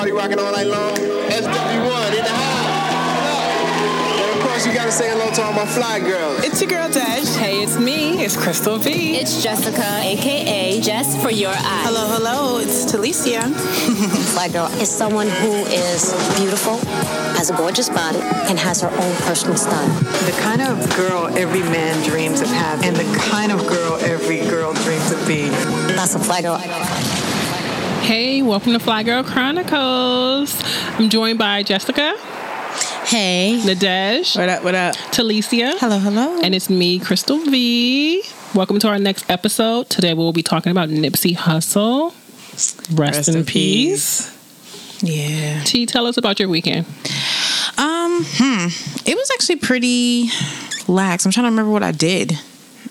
[0.00, 0.96] party rocking all night long.
[0.96, 2.70] SW1 in the house.
[4.18, 6.42] And of course, you gotta say hello to all my fly girls.
[6.42, 7.34] It's your girl Dash.
[7.36, 8.24] Hey, it's me.
[8.24, 9.18] It's Crystal V.
[9.18, 11.84] It's Jessica, aka Jess for your eyes.
[11.84, 12.58] Hello, hello.
[12.60, 13.42] It's Talicia.
[14.32, 16.78] Fly girl is someone who is beautiful,
[17.36, 19.88] has a gorgeous body, and has her own personal style.
[20.24, 24.40] The kind of girl every man dreams of having, and the kind of girl every
[24.48, 25.52] girl dreams of being.
[25.92, 26.56] That's a fly girl.
[28.02, 30.60] Hey, welcome to Fly Girl Chronicles.
[30.98, 32.14] I'm joined by Jessica,
[33.06, 33.60] Hey.
[33.62, 34.94] Nadej, What up, what up?
[35.12, 36.40] Talicia, Hello, hello.
[36.42, 38.22] and it's me, Crystal V.
[38.54, 39.88] Welcome to our next episode.
[39.90, 42.12] Today we'll be talking about Nipsey Hussle.
[42.96, 44.30] Rest, in, peace.
[45.02, 45.62] yeah.
[45.64, 46.86] T, tell us about your weekend.
[47.78, 48.68] Um, hmm.
[49.08, 50.30] It was actually pretty
[50.88, 51.24] lax.
[51.24, 52.32] I'm trying to remember what I did.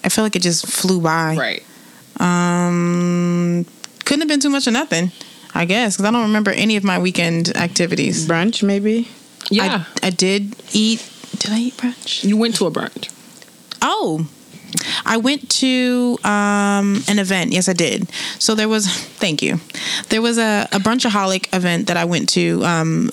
[0.03, 1.35] I feel like it just flew by.
[1.35, 1.63] Right.
[2.19, 3.65] Um,
[4.09, 5.11] couldn't have been too much of nothing,
[5.53, 8.27] I guess, because I don't remember any of my weekend activities.
[8.27, 9.07] Brunch, maybe?
[9.51, 9.85] Yeah.
[10.01, 11.07] I, I did eat.
[11.37, 12.23] Did I eat brunch?
[12.23, 13.13] you went to a brunch.
[13.83, 14.27] Oh,
[15.05, 17.53] I went to um, an event.
[17.53, 18.09] Yes, I did.
[18.39, 18.87] So there was,
[19.19, 19.59] thank you.
[20.09, 22.65] There was a, a brunchaholic event that I went to.
[22.65, 23.11] Um,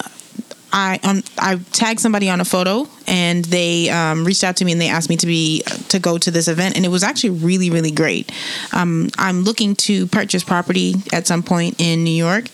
[0.76, 4.72] I um, I tagged somebody on a photo, and they um, reached out to me
[4.72, 7.30] and they asked me to be to go to this event, and it was actually
[7.30, 8.30] really really great.
[8.74, 12.44] Um, I'm looking to purchase property at some point in New York,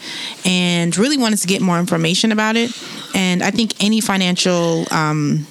[0.46, 2.70] and really wanted to get more information about it.
[3.12, 5.48] And I think any financial um,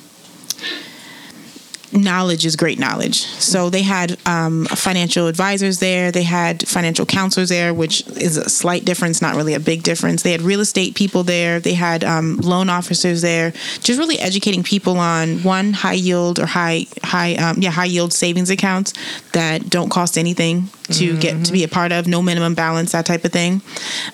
[1.94, 3.26] knowledge is great knowledge.
[3.26, 8.50] So they had um, financial advisors there, they had financial counselors there, which is a
[8.50, 10.24] slight difference, not really a big difference.
[10.24, 14.64] They had real estate people there, they had um, loan officers there, just really educating
[14.64, 18.94] people on one high yield or high high um, yeah high yield savings accounts
[19.34, 23.06] that don't cost anything to get to be a part of, no minimum balance, that
[23.06, 23.62] type of thing.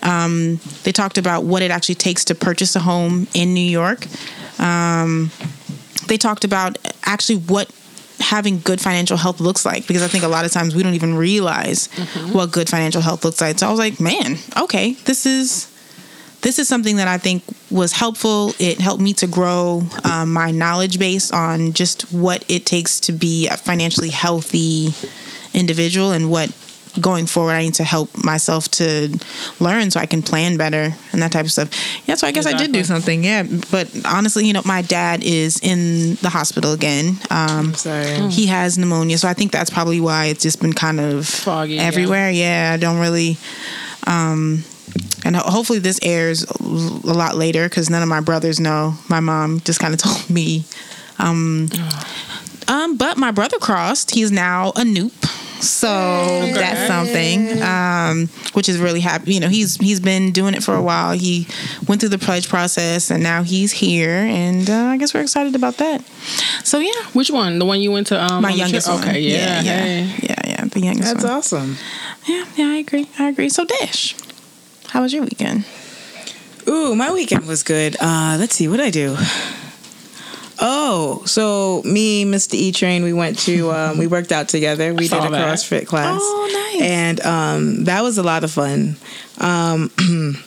[0.03, 4.05] Um, they talked about what it actually takes to purchase a home in New York
[6.07, 7.71] they talked about actually what
[8.19, 10.95] having good financial health looks like because I think a lot of times we don't
[10.95, 11.87] even realize
[12.31, 13.59] what good financial health looks like.
[13.59, 15.71] So I was like, man, okay, this is
[16.41, 18.53] this is something that I think was helpful.
[18.59, 23.11] It helped me to grow um, my knowledge base on just what it takes to
[23.11, 24.93] be a financially healthy
[25.53, 26.51] individual and what
[26.99, 29.17] going forward I need to help myself to
[29.59, 31.69] learn so I can plan better and that type of stuff.
[32.05, 33.23] Yeah, so I guess I did do something.
[33.23, 37.17] Yeah, but honestly, you know, my dad is in the hospital again.
[37.29, 38.29] Um, Sorry.
[38.29, 41.75] he has pneumonia, so I think that's probably why it's just been kind of Foggy,
[41.75, 41.83] yeah.
[41.83, 42.29] everywhere.
[42.31, 42.71] Yeah.
[42.73, 43.37] I don't really.
[44.05, 44.63] Um,
[45.25, 48.95] and ho- hopefully this airs a lot later because none of my brothers know.
[49.09, 50.65] My mom just kind of told me.
[51.19, 51.69] Um,
[52.67, 54.11] um, but my brother crossed.
[54.11, 55.13] He's now a noop.
[55.59, 55.87] So
[56.53, 59.33] that's something, um, which is really happy.
[59.33, 61.13] You know, he's he's been doing it for a while.
[61.13, 61.47] He
[61.87, 65.55] went through the pledge process, and now he's here, and uh, I guess we're excited
[65.55, 66.01] about that.
[66.63, 67.57] So yeah, Which one?
[67.59, 68.21] The one you went to?
[68.21, 68.57] Um, my on the trip?
[68.59, 68.99] youngest one.
[69.01, 70.15] Okay, yeah, yeah, hey.
[70.23, 71.33] yeah, yeah, the youngest That's one.
[71.33, 71.75] awesome.
[72.27, 73.09] Yeah, yeah, I agree.
[73.17, 73.49] I agree.
[73.49, 74.15] So Dash,
[74.89, 75.65] how was your weekend?
[76.67, 77.95] Ooh, my weekend was good.
[77.99, 79.15] Uh, let's see, what I do?
[80.59, 82.53] Oh, so me, Mr.
[82.55, 84.93] E Train, we went to um, we worked out together.
[84.93, 85.31] We did a that.
[85.31, 86.19] CrossFit class.
[86.21, 86.81] Oh, nice.
[86.81, 88.97] And um, that was a lot of fun.
[89.39, 89.91] Um,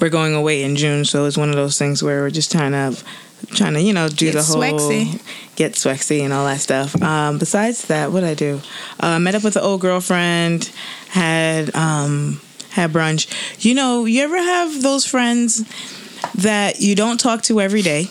[0.00, 2.72] we're going away in June, so it's one of those things where we're just trying
[2.72, 2.96] to
[3.54, 5.22] trying to you know do Get the whole swexy.
[5.56, 7.00] get swexy and all that stuff.
[7.00, 8.60] Um, besides that, what I do?
[9.00, 10.70] Uh, met up with an old girlfriend.
[11.08, 13.28] Had um, had brunch.
[13.64, 15.64] You know, you ever have those friends
[16.34, 18.08] that you don't talk to every day?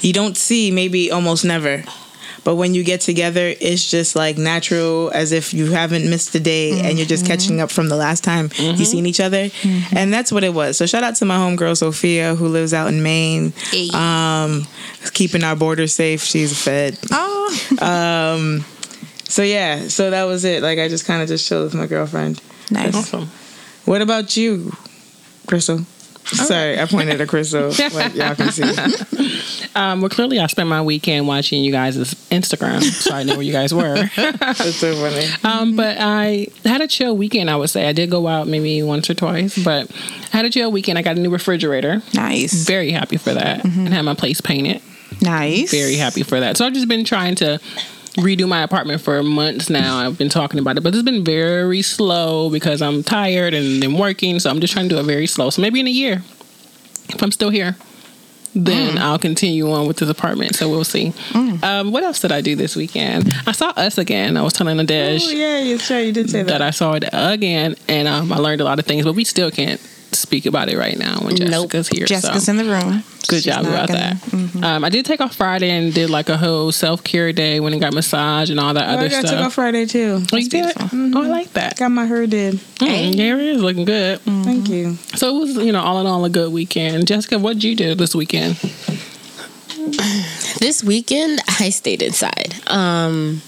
[0.00, 1.84] You don't see maybe almost never.
[2.42, 6.40] But when you get together, it's just like natural, as if you haven't missed a
[6.40, 7.64] day and you're just catching mm-hmm.
[7.64, 8.82] up from the last time you mm-hmm.
[8.82, 9.44] seen each other.
[9.48, 9.96] Mm-hmm.
[9.96, 10.78] And that's what it was.
[10.78, 13.52] So shout out to my homegirl Sophia, who lives out in Maine,
[13.94, 14.66] um,
[15.12, 16.22] keeping our borders safe.
[16.22, 16.98] She's a fed.
[17.10, 18.64] Oh, um,
[19.24, 20.62] So yeah, so that was it.
[20.62, 22.40] Like I just kind of just chilled with my girlfriend.
[22.70, 22.96] nice.
[22.96, 23.28] Awesome.
[23.84, 24.72] What about you,
[25.46, 25.80] Crystal?
[26.24, 27.68] Sorry, I pointed at Crystal.
[27.92, 29.36] like y'all can see.
[29.72, 31.96] Um, well, clearly I spent my weekend watching you guys'
[32.30, 34.10] Instagram, so I know where you guys were.
[34.16, 35.26] That's so funny.
[35.44, 37.48] um, but I had a chill weekend.
[37.48, 39.88] I would say I did go out maybe once or twice, but
[40.32, 40.98] I had a chill weekend.
[40.98, 42.02] I got a new refrigerator.
[42.14, 42.66] Nice.
[42.66, 44.82] Very happy for that, and had my place painted.
[45.22, 45.70] Nice.
[45.70, 46.56] Very happy for that.
[46.56, 47.60] So I've just been trying to
[48.16, 49.98] redo my apartment for months now.
[49.98, 53.94] I've been talking about it, but it's been very slow because I'm tired and then
[53.94, 54.38] working.
[54.40, 55.50] So I'm just trying to do it very slow.
[55.50, 56.22] So maybe in a year,
[57.08, 57.76] if I'm still here,
[58.54, 60.56] then I'll continue on with this apartment.
[60.56, 61.12] So we'll see.
[61.62, 63.32] Um, what else did I do this weekend?
[63.46, 64.36] I saw Us again.
[64.36, 66.48] I was telling Nadej Oh yeah, you sure you did say that.
[66.58, 69.04] that I saw it again, and um, I learned a lot of things.
[69.04, 69.80] But we still can't
[70.12, 71.70] speak about it right now when Nope.
[71.72, 72.06] Jessica's here.
[72.06, 72.52] Jessica's so.
[72.52, 73.02] in the room.
[73.28, 74.60] Good She's job about gonna- Mm-hmm.
[74.60, 74.76] that.
[74.76, 77.72] Um, I did take off Friday and did like a whole self care day when
[77.74, 79.46] I got massage and all that Oh, other I got took stuff.
[79.46, 80.22] off Friday too.
[80.32, 80.74] Oh, you did?
[80.74, 80.88] beautiful.
[81.16, 81.76] Oh, I like that.
[81.78, 82.54] Got my hair did.
[82.54, 84.20] Mm, yeah, it is looking good.
[84.20, 84.94] Thank you.
[85.16, 87.06] So it was, you know, all in all, a good weekend.
[87.06, 88.56] Jessica, what did you do this weekend?
[90.58, 92.54] This weekend, I stayed inside.
[92.66, 93.40] Um,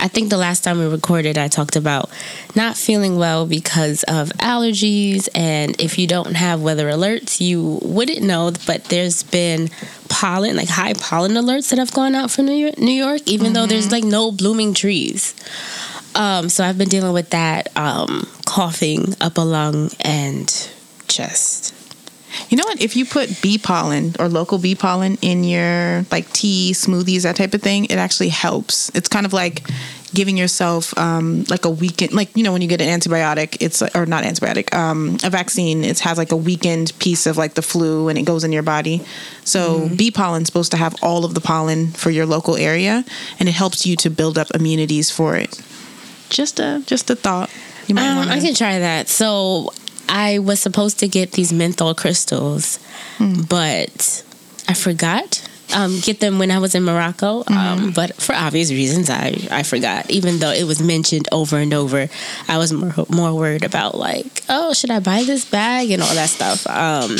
[0.00, 2.10] I think the last time we recorded, I talked about
[2.54, 5.28] not feeling well because of allergies.
[5.34, 8.52] And if you don't have weather alerts, you wouldn't know.
[8.66, 9.68] But there's been
[10.08, 13.52] pollen, like high pollen alerts that have gone out for New York, New York even
[13.52, 15.34] though there's like no blooming trees.
[16.14, 20.48] Um, so I've been dealing with that, um, coughing up a lung and
[21.06, 21.72] just
[22.48, 22.80] You know what?
[22.80, 27.36] If you put bee pollen or local bee pollen in your like tea, smoothies, that
[27.36, 28.90] type of thing, it actually helps.
[28.94, 29.62] It's kind of like
[30.12, 33.82] giving yourself um, like a weekend, like you know when you get an antibiotic, it's
[33.82, 35.84] or not antibiotic, um, a vaccine.
[35.84, 38.62] It has like a weakened piece of like the flu, and it goes in your
[38.62, 39.02] body.
[39.44, 43.04] So bee pollen's supposed to have all of the pollen for your local area,
[43.38, 45.60] and it helps you to build up immunities for it.
[46.28, 47.50] Just a just a thought.
[47.86, 49.08] You might Um, I can try that.
[49.08, 49.72] So
[50.10, 52.78] I was supposed to get these menthol crystals,
[53.48, 54.24] but
[54.68, 55.46] I forgot.
[55.72, 59.62] Um, get them when I was in Morocco, um, but for obvious reasons, I, I
[59.62, 60.10] forgot.
[60.10, 62.08] Even though it was mentioned over and over,
[62.48, 66.12] I was more more worried about like, oh, should I buy this bag and all
[66.14, 66.66] that stuff.
[66.66, 67.16] Um,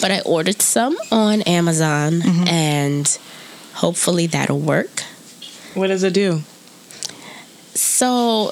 [0.00, 3.06] but I ordered some on Amazon, and
[3.74, 5.04] hopefully that'll work.
[5.74, 6.42] What does it do?
[7.74, 8.50] So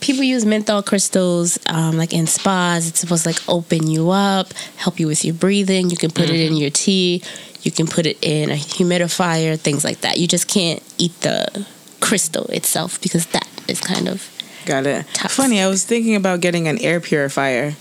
[0.00, 2.88] people use menthol crystals um, like in spas.
[2.88, 5.90] It's supposed to like open you up, help you with your breathing.
[5.90, 7.22] You can put it in your tea.
[7.62, 10.18] You can put it in a humidifier, things like that.
[10.18, 11.66] You just can't eat the
[12.00, 14.28] crystal itself because that is kind of
[14.64, 15.06] Got it.
[15.12, 15.32] Tough.
[15.32, 17.74] Funny, I was thinking about getting an air purifier.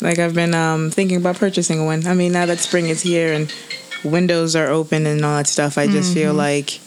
[0.00, 2.06] Like I've been um, thinking about purchasing one.
[2.06, 3.52] I mean, now that spring is here and
[4.04, 6.80] windows are open and all that stuff, I just feel like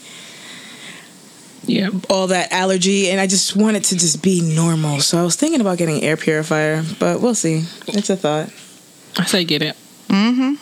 [1.70, 1.90] Yeah.
[2.10, 5.00] all that allergy, and I just want it to just be normal.
[5.02, 7.64] So I was thinking about getting air purifier, but we'll see.
[7.88, 8.50] It's a thought.
[9.18, 9.76] I say get it.
[10.08, 10.58] Mhm.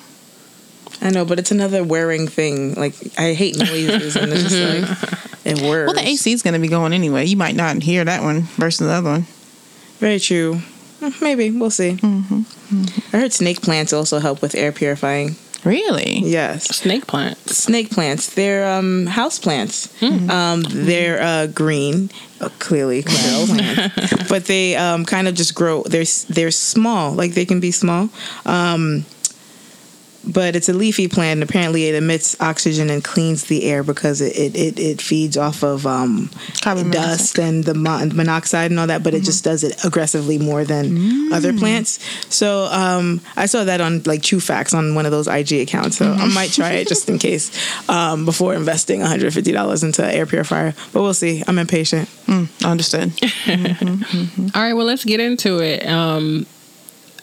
[1.01, 2.73] I know, but it's another wearing thing.
[2.73, 5.93] Like I hate noises, and it's just like it works.
[5.93, 7.25] Well, the AC is going to be going anyway.
[7.25, 9.25] You might not hear that one versus the other one.
[9.99, 10.59] Very true.
[11.21, 11.97] Maybe we'll see.
[12.03, 15.35] I heard snake plants also help with air purifying.
[15.67, 16.19] Really?
[16.23, 16.63] Yes.
[16.75, 17.57] Snake plants.
[17.57, 18.33] snake plants.
[18.33, 19.91] They're um, house plants.
[20.01, 22.09] Um, they're uh, green,
[22.59, 23.91] clearly, clearly,
[24.29, 25.83] but they um, kind of just grow.
[25.83, 28.09] They're they're small, like they can be small.
[28.45, 29.05] Um,
[30.27, 34.21] but it's a leafy plant, and apparently it emits oxygen and cleans the air because
[34.21, 36.29] it it, it, it feeds off of um,
[36.61, 39.03] Carbon dust and the mon- monoxide and all that.
[39.03, 41.99] But it just does it aggressively more than other plants.
[42.33, 45.97] So um, I saw that on like True Facts on one of those IG accounts.
[45.97, 47.51] So I might try it just in case
[47.89, 50.73] um, before investing one hundred fifty dollars into an air purifier.
[50.93, 51.43] But we'll see.
[51.47, 52.09] I'm impatient.
[52.63, 53.13] Understood.
[53.47, 55.87] All right, well, let's get into it.
[55.87, 56.45] Um,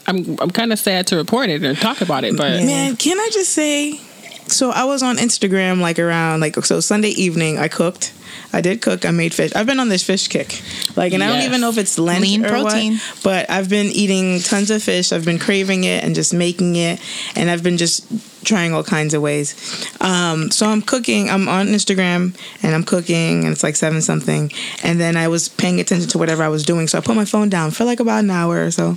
[0.07, 3.19] I'm I'm kind of sad to report it and talk about it, but Man, can
[3.19, 4.01] I just say?
[4.47, 7.59] So I was on Instagram like around like so Sunday evening.
[7.59, 8.13] I cooked.
[8.53, 9.05] I did cook.
[9.05, 9.53] I made fish.
[9.57, 10.63] I've been on this fish kick.
[10.97, 12.95] Like, and I don't even know if it's Lent Lean or protein.
[12.95, 13.21] what.
[13.25, 15.13] But I've been eating tons of fish.
[15.13, 17.01] I've been craving it and just making it,
[17.35, 18.07] and I've been just
[18.45, 19.55] trying all kinds of ways.
[20.01, 21.31] Um, so I'm cooking.
[21.31, 24.53] I'm on Instagram and I'm cooking, and it's like seven something.
[24.85, 26.87] And then I was paying attention to whatever I was doing.
[26.87, 28.97] So I put my phone down for like about an hour or so.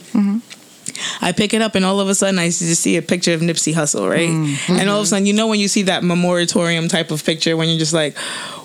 [1.22, 3.42] I pick it up and all of a sudden I just see a picture of
[3.42, 4.30] Nipsey Hussle, right?
[4.30, 4.80] Mm.
[4.80, 5.06] And all of a mm-hmm.
[5.06, 8.18] sudden, you know, when you see that moratorium type of picture, when you're just like,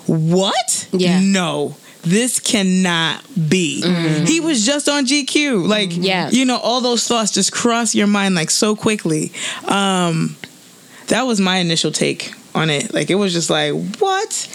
[0.05, 0.87] what?
[0.91, 1.19] Yeah.
[1.21, 1.77] No.
[2.01, 3.81] This cannot be.
[3.83, 4.25] Mm-hmm.
[4.25, 5.67] He was just on GQ.
[5.67, 6.29] Like, Yeah.
[6.29, 9.31] you know, all those thoughts just cross your mind like so quickly.
[9.65, 10.35] Um,
[11.07, 12.93] that was my initial take on it.
[12.93, 14.47] Like, it was just like, what?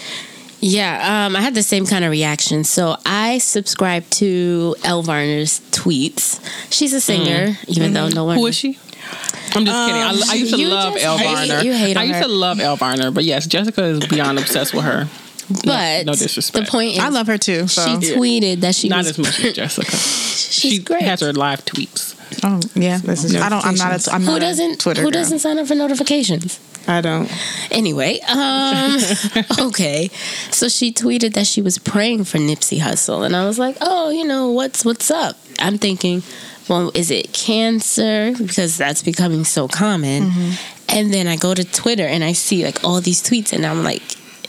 [0.61, 2.63] Yeah, um, I had the same kind of reaction.
[2.63, 6.39] So I subscribe to Elle Varner's tweets.
[6.71, 7.71] She's a singer, mm-hmm.
[7.71, 8.15] even though mm-hmm.
[8.15, 8.37] no one.
[8.37, 8.77] who is she?
[9.55, 10.01] I'm just kidding.
[10.01, 11.63] I, um, I used to love just Elle hate- Varner.
[11.63, 12.25] you hate I used her.
[12.25, 15.07] to love Elle Varner, but yes, Jessica is beyond obsessed with her.
[15.65, 16.65] But no disrespect.
[16.65, 17.67] the point is, I love her too.
[17.67, 17.83] So.
[17.99, 19.91] she tweeted that she Not was as much as Jessica.
[19.95, 21.01] she's she great.
[21.01, 22.15] has her live tweets.
[22.43, 23.35] oh yeah, this is.
[23.35, 23.65] I don't.
[23.65, 24.07] I'm not.
[24.07, 24.73] A, I'm who not doesn't?
[24.73, 25.21] A Twitter who girl.
[25.21, 26.59] doesn't sign up for notifications?
[26.89, 27.31] I don't.
[27.71, 28.97] Anyway, um,
[29.67, 30.09] okay.
[30.49, 34.09] So she tweeted that she was praying for Nipsey Hussle, and I was like, oh,
[34.09, 35.37] you know, what's what's up?
[35.59, 36.23] I'm thinking,
[36.67, 40.31] well, is it cancer because that's becoming so common?
[40.89, 43.83] And then I go to Twitter and I see like all these tweets, and I'm
[43.83, 44.01] like,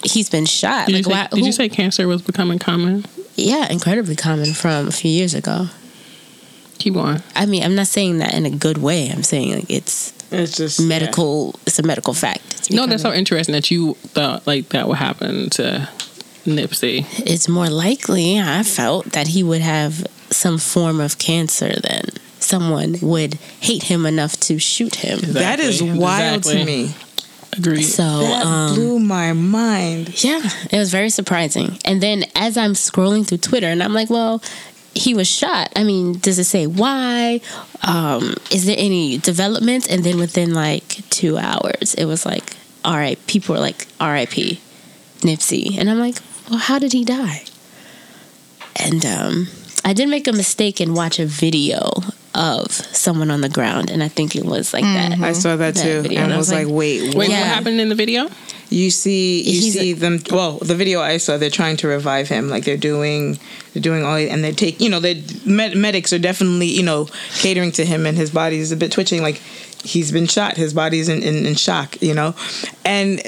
[0.03, 0.87] he's been shot.
[0.87, 3.05] Did, like, you, say, why, did you say cancer was becoming common?
[3.35, 5.67] Yeah, incredibly common from a few years ago.
[6.79, 7.23] Keep going.
[7.37, 9.11] I mean, I'm not saying that in a good way.
[9.11, 11.55] I'm saying like it's It's just medical.
[11.67, 12.71] It's a medical fact.
[12.71, 15.89] No, that's so interesting that you thought like that would happen to
[16.45, 17.05] Nipsey.
[17.27, 18.39] It's more likely.
[18.39, 22.05] I felt that he would have some form of cancer then
[22.51, 25.19] someone would hate him enough to shoot him.
[25.23, 25.99] That is Exactly.
[25.99, 26.65] wild to Exactly.
[26.65, 26.95] me.
[27.57, 27.83] Agreed.
[27.83, 30.23] So That um, blew my mind.
[30.23, 31.79] Yeah, it was very surprising.
[31.85, 34.43] And then as I'm scrolling through Twitter, and I'm like, well,
[34.95, 35.73] he was shot.
[35.77, 37.41] I mean, does it say why?
[37.87, 39.87] Um, is there any developments?
[39.89, 44.59] And then within like two hours, it was like, all right, people were like, RIP,
[45.21, 45.79] Nipsey.
[45.79, 46.17] And I'm like,
[46.49, 47.45] well, how did he die?
[48.77, 49.47] And um,
[49.85, 51.91] I did make a mistake and watch a video
[52.35, 55.19] of someone on the ground, and I think it was like that.
[55.21, 57.29] I saw that, That too, video, and and I was like, like- "Wait, Wait.
[57.29, 57.41] Yeah.
[57.41, 58.29] what happened in the video?
[58.73, 60.21] You see, you He's see a- them.
[60.31, 62.49] Well, the video I saw, they're trying to revive him.
[62.49, 63.39] Like they're doing,
[63.75, 67.07] they're doing all, and they take, you know, the med- medics are definitely, you know,
[67.35, 69.23] catering to him, and his body is a bit twitching.
[69.23, 69.37] Like
[69.83, 70.57] he's been shot.
[70.57, 72.35] His body's in, in, in shock, you know,
[72.85, 73.21] and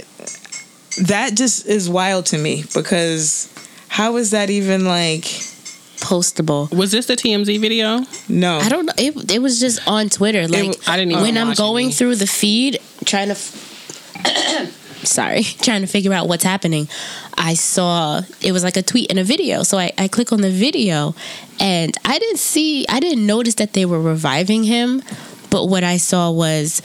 [1.03, 3.53] that just is wild to me because
[3.89, 5.25] how is that even like
[6.03, 6.69] Postable.
[6.77, 8.01] Was this the TMZ video?
[8.29, 8.59] no?
[8.59, 8.93] I don't know.
[8.99, 10.49] It, it was just on Twitter.
[10.49, 11.93] Like w- I didn't even when I'm going any.
[11.95, 13.33] through the feed, trying to.
[13.35, 13.69] F-
[15.05, 16.89] Sorry, trying to figure out what's happening.
[17.37, 19.63] I saw it was like a tweet and a video.
[19.63, 21.15] So I, I click on the video
[21.59, 25.03] and I didn't see, I didn't notice that they were reviving him.
[25.51, 26.81] But what I saw was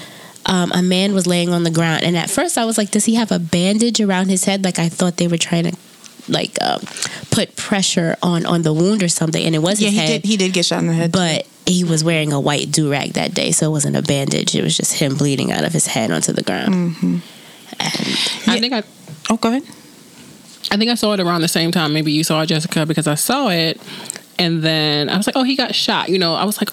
[0.45, 2.03] um, a man was laying on the ground.
[2.03, 4.63] And at first I was like, does he have a bandage around his head?
[4.63, 5.77] Like I thought they were trying to
[6.29, 6.81] like um,
[7.31, 9.43] put pressure on on the wound or something.
[9.45, 10.25] And it was Yeah, his he head did.
[10.25, 11.11] He did get shot in the head.
[11.11, 14.55] but he was wearing a white do rag that day, so it wasn't a bandage.
[14.55, 17.21] It was just him bleeding out of his head onto the ground.
[17.79, 18.83] I think I
[19.29, 19.63] oh, go ahead.
[20.71, 21.93] I think I saw it around the same time.
[21.93, 23.79] Maybe you saw it, Jessica, because I saw it,
[24.37, 26.69] and then I was like, "Oh, he got shot." You know, I was like,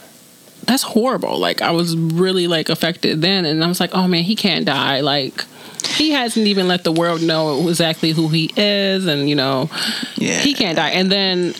[0.64, 4.24] "That's horrible." Like, I was really like affected then, and I was like, "Oh man,
[4.24, 5.44] he can't die." Like,
[5.96, 9.70] he hasn't even let the world know exactly who he is, and you know,
[10.16, 10.40] Yeah.
[10.40, 10.90] he can't die.
[10.90, 11.54] And then,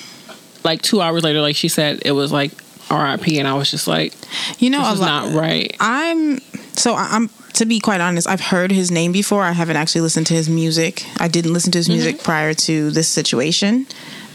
[0.64, 2.52] like two hours later, like she said, it was like
[2.90, 3.38] R.I.P.
[3.38, 4.12] And I was just like,
[4.58, 6.40] You know, "This is lot- not right." I'm
[6.72, 8.28] so I'm to be quite honest.
[8.28, 9.42] I've heard his name before.
[9.42, 11.04] I haven't actually listened to his music.
[11.18, 13.86] I didn't listen to his music prior to this situation,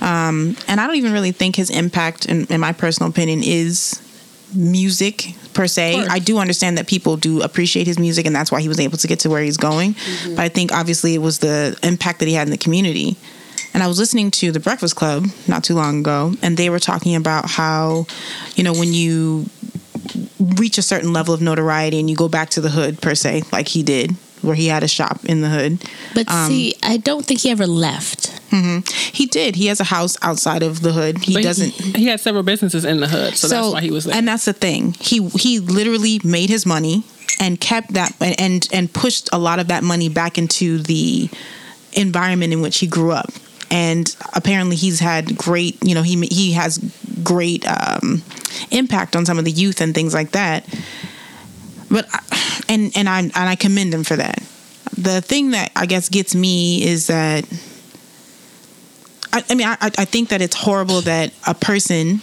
[0.01, 4.01] um, and I don't even really think his impact, in, in my personal opinion, is
[4.55, 6.05] music per se.
[6.09, 8.97] I do understand that people do appreciate his music, and that's why he was able
[8.97, 9.95] to get to where he's going.
[10.35, 13.17] But I think obviously it was the impact that he had in the community.
[13.73, 16.79] And I was listening to the Breakfast Club not too long ago, and they were
[16.79, 18.07] talking about how,
[18.55, 19.45] you know, when you
[20.39, 23.43] reach a certain level of notoriety and you go back to the hood per se,
[23.51, 25.83] like he did, where he had a shop in the hood.
[26.13, 28.31] But um, see, I don't think he ever left.
[28.51, 28.79] Mm-hmm.
[29.13, 29.55] He did.
[29.55, 31.19] He has a house outside of the hood.
[31.19, 31.71] He But doesn't.
[31.71, 34.15] He, had several businesses in the hood, so, that's why he was there.
[34.15, 34.95] And that's the thing.
[34.99, 37.03] He he literally made his money
[37.39, 41.29] and kept that and and, and pushed a lot of that money back into the
[41.93, 43.31] environment in which he grew up.
[43.71, 45.77] And apparently, he's had great.
[45.83, 46.77] You know, he he has
[47.23, 48.23] great um,
[48.71, 50.65] impact on some of the youth and things like that.
[51.89, 52.07] But
[52.67, 54.39] and and I and I commend him for that.
[54.97, 57.45] The thing that I guess gets me is that
[59.31, 62.21] I, I mean, I, I think that it's horrible that a person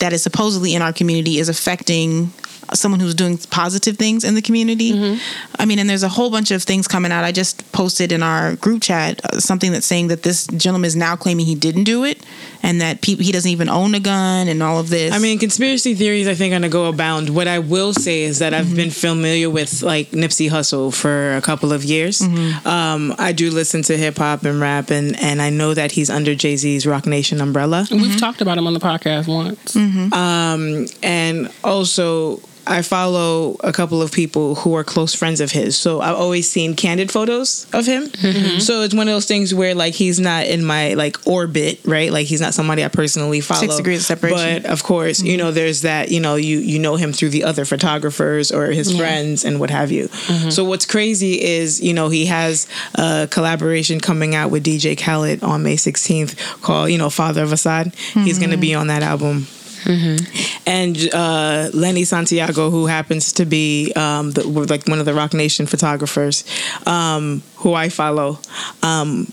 [0.00, 2.32] that is supposedly in our community is affecting
[2.74, 5.18] someone who's doing positive things in the community.
[5.58, 7.24] I mean, and there's a whole bunch of things coming out.
[7.24, 10.96] I just posted in our group chat uh, something that's saying that this gentleman is
[10.96, 12.24] now claiming he didn't do it
[12.62, 15.12] and that pe- he doesn't even own a gun and all of this.
[15.14, 17.30] I mean, conspiracy theories, I think, are going to go abound.
[17.34, 21.40] What I will say is that I've been familiar with like Nipsey Hussle for a
[21.40, 22.20] couple of years.
[22.22, 26.10] Um, I do listen to hip hop and rap, and, and I know that he's
[26.10, 27.86] under Jay Z's Roc Nation umbrella.
[27.90, 29.76] And We've talked about him on the podcast once.
[29.76, 35.76] Um, and also, I follow a couple of people who are close friends of his.
[35.76, 38.04] So I've always seen candid photos of him.
[38.06, 38.58] Mm-hmm.
[38.60, 42.12] So it's one of those things where like he's not in my like orbit, right?
[42.12, 43.60] Like he's not somebody I personally follow.
[43.60, 44.62] Six degrees of separation.
[44.62, 45.46] But of course, you mm-hmm.
[45.46, 48.96] know, there's that, you know, you you know him through the other photographers or his
[48.96, 50.08] friends and what have you.
[50.08, 50.50] Mm-hmm.
[50.50, 55.42] So what's crazy is, you know, he has a collaboration coming out with DJ Khaled
[55.42, 57.94] on May 16th called, you know, Father of Asahd.
[58.24, 59.46] He's going to be on that album
[60.66, 65.34] and uh, Lenny Santiago, who happens to be um, the, like one of the Roc
[65.34, 66.44] Nation photographers,
[66.86, 68.38] um, who I follow.
[68.82, 69.32] Um,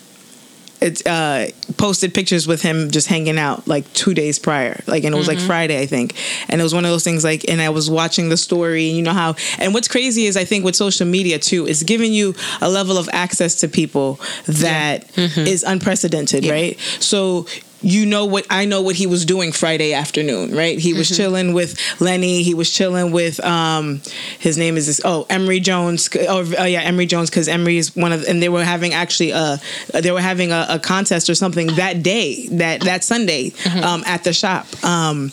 [0.81, 1.47] it uh,
[1.77, 5.27] posted pictures with him just hanging out like two days prior, like, and it was
[5.27, 6.15] like Friday, I think,
[6.49, 8.97] and it was one of those things like, and I was watching the story, and
[8.97, 12.13] you know how, and what's crazy is I think with social media too, it's giving
[12.13, 15.05] you a level of access to people that
[15.47, 16.77] is unprecedented, right?
[16.99, 17.47] So
[17.81, 20.77] you know what I know what he was doing Friday afternoon, right?
[20.79, 22.43] He was chilling with Lenny.
[22.43, 24.01] He was chilling with um,
[24.39, 26.09] his name is this oh Emery Jones.
[26.15, 29.31] Oh, oh yeah, Emery Jones because Emery is one of and they were having actually
[29.31, 29.59] a
[29.93, 33.51] they were having a, a contest or something that day that that Sunday
[33.83, 34.65] um, at the shop.
[34.83, 35.31] Um,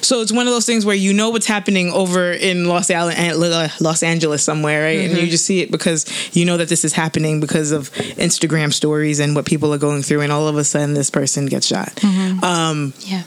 [0.00, 3.08] so it's one of those things where you know what's happening over in Los, Al-
[3.10, 4.98] uh, Los Angeles somewhere, right?
[5.00, 8.72] And you just see it because you know that this is happening because of Instagram
[8.72, 11.66] stories and what people are going through, and all of a sudden this person gets
[11.66, 11.92] shot.
[12.04, 13.22] Um, Yeah.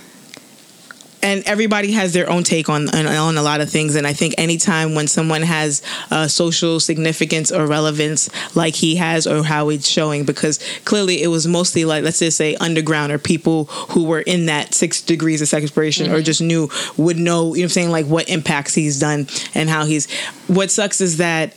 [1.23, 4.13] And everybody has their own take on, on on a lot of things and i
[4.13, 9.69] think anytime when someone has uh, social significance or relevance like he has or how
[9.69, 14.03] it's showing because clearly it was mostly like let's just say underground or people who
[14.03, 17.63] were in that six degrees of separation or just knew would know you know what
[17.63, 20.11] i'm saying like what impacts he's done and how he's
[20.47, 21.55] what sucks is that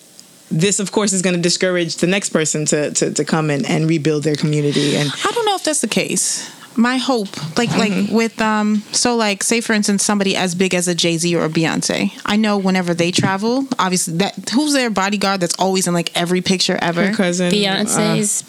[0.51, 3.67] this of course is going to discourage the next person to, to, to come and,
[3.67, 6.51] and rebuild their community and I don't know if that's the case.
[6.77, 10.89] My hope, like like with um, so like say for instance somebody as big as
[10.89, 12.13] a Jay Z or a Beyonce.
[12.25, 16.41] I know whenever they travel, obviously that who's their bodyguard that's always in like every
[16.41, 17.09] picture ever.
[17.09, 18.43] her cousin uh, Beyonce's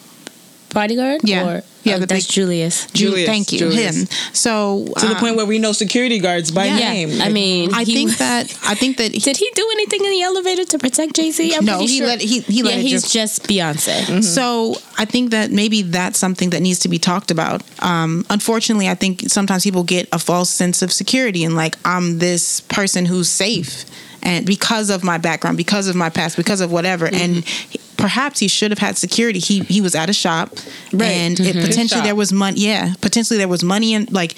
[0.75, 1.21] bodyguard?
[1.23, 1.47] Yeah.
[1.47, 2.85] Or, Yeah, oh, the that's big- Julius.
[2.93, 3.95] Ju- Julius, Thank you, Julius.
[3.95, 4.07] him.
[4.33, 6.77] So to the um, point where we know security guards by Yeah.
[6.77, 10.03] name I mean, I think was- that I think that he, Did he do anything
[10.03, 11.57] in the elevator to protect Jay Z?
[11.61, 14.23] No, he let- he- he let yeah, it he's just- just, Beyonce.
[14.23, 17.61] So I think that maybe that's something that needs to be talked about.
[17.79, 22.19] Um, unfortunately, I think sometimes people get a false sense of security and like I'm
[22.19, 23.85] this person who's safe,
[24.23, 28.39] and because of my background, because of my past, because of whatever, and he- perhaps
[28.39, 29.39] he should have had security.
[29.39, 30.51] He he was at a shop,
[30.91, 31.65] and it, mm-hmm.
[31.65, 32.59] potentially there was money.
[32.59, 34.35] Yeah, potentially there was money and like,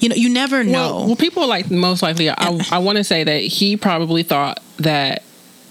[0.00, 0.96] you know, you never know.
[0.96, 2.30] Well, well, people like most likely.
[2.30, 5.22] I, I want to say that he probably thought that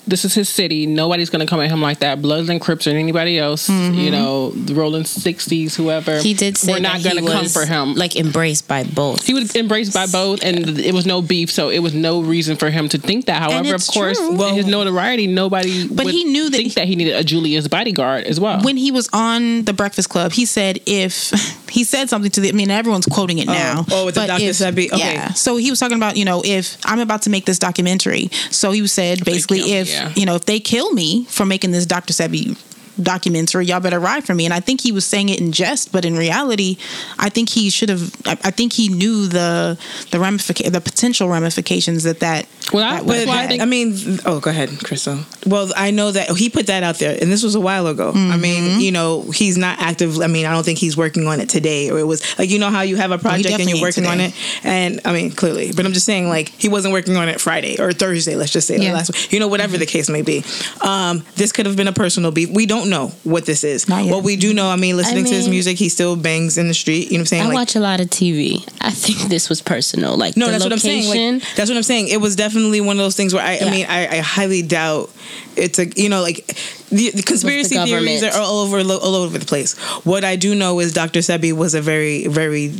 [0.08, 0.86] this is his city.
[0.86, 2.22] Nobody's going to come at him like that.
[2.22, 3.70] Bloods and Crips or anybody else.
[3.70, 4.12] You mm-hmm.
[4.12, 6.20] know, the Rolling Sixties, whoever.
[6.20, 7.96] He did say we're not that going to come was, for him.
[7.96, 9.26] Like embraced by both.
[9.26, 12.58] he was embraced by both, and it was no beef, so it was no reason
[12.58, 13.42] for him to think that.
[13.42, 14.48] However, of course, true.
[14.48, 15.88] in his notoriety, nobody.
[15.88, 18.62] But would he knew that think he- that he needed a Julius bodyguard as well.
[18.62, 21.32] when he was on the Breakfast Club, he said if
[21.70, 23.86] he said something to the, I mean, everyone's quoting it now.
[23.92, 24.44] oh, with the but Dr.
[24.44, 24.92] if- Sebi?
[24.92, 25.14] Okay.
[25.14, 25.30] Yeah.
[25.34, 28.28] So he was talking about, you know, if I'm about to make this documentary.
[28.50, 30.14] So he said basically, if, yeah.
[30.16, 32.14] you know, if they kill me for making this Dr.
[32.14, 32.58] Sebi
[33.02, 34.46] documentary, y'all better ride for me.
[34.46, 36.78] And I think he was saying it in jest, but in reality,
[37.18, 39.78] I think he should have, I, think he knew the,
[40.12, 43.62] the ramific- the potential ramifications that that, Well, I- that that's But why I think-
[43.62, 45.20] I mean, oh, go ahead, Crystal.
[45.46, 48.12] Well, I know that he put that out there, and this was a while ago.
[48.16, 48.80] I mean, Mm-hmm.
[48.80, 50.20] you know, he's not active.
[50.22, 52.60] I mean, I don't think he's working on it today, or it was like you
[52.60, 55.32] know how you have a project and you're ain't working on it, and I mean,
[55.32, 58.36] clearly, but I'm just saying, like he wasn't working on it Friday or Thursday.
[58.36, 58.94] Let's just say or Yeah.
[58.94, 59.32] last week.
[59.34, 60.44] You know, whatever the case may be.
[60.82, 62.50] Um, this could have been a personal beef.
[62.50, 63.90] We don't know what this is.
[63.90, 64.12] Not yet.
[64.14, 66.74] What we do know, I mean, listening to his music, he still bangs in the
[66.74, 67.12] street.
[67.12, 67.42] You know what I'm saying?
[67.44, 68.64] I like, watch a lot of TV.
[68.84, 70.18] I think this was personal.
[70.18, 71.06] Like No, the that's what I'm saying.
[71.08, 71.40] location.
[71.40, 72.08] Like, that's what I'm saying.
[72.10, 75.10] It was definitely one of those things where I, I mean, I, I highly doubt
[75.56, 76.46] it's a, you know, like
[76.90, 79.78] the, the conspiracy theories are all over, all over the place.
[80.06, 81.20] What I do know is Dr.
[81.20, 82.74] Sebi was a very, very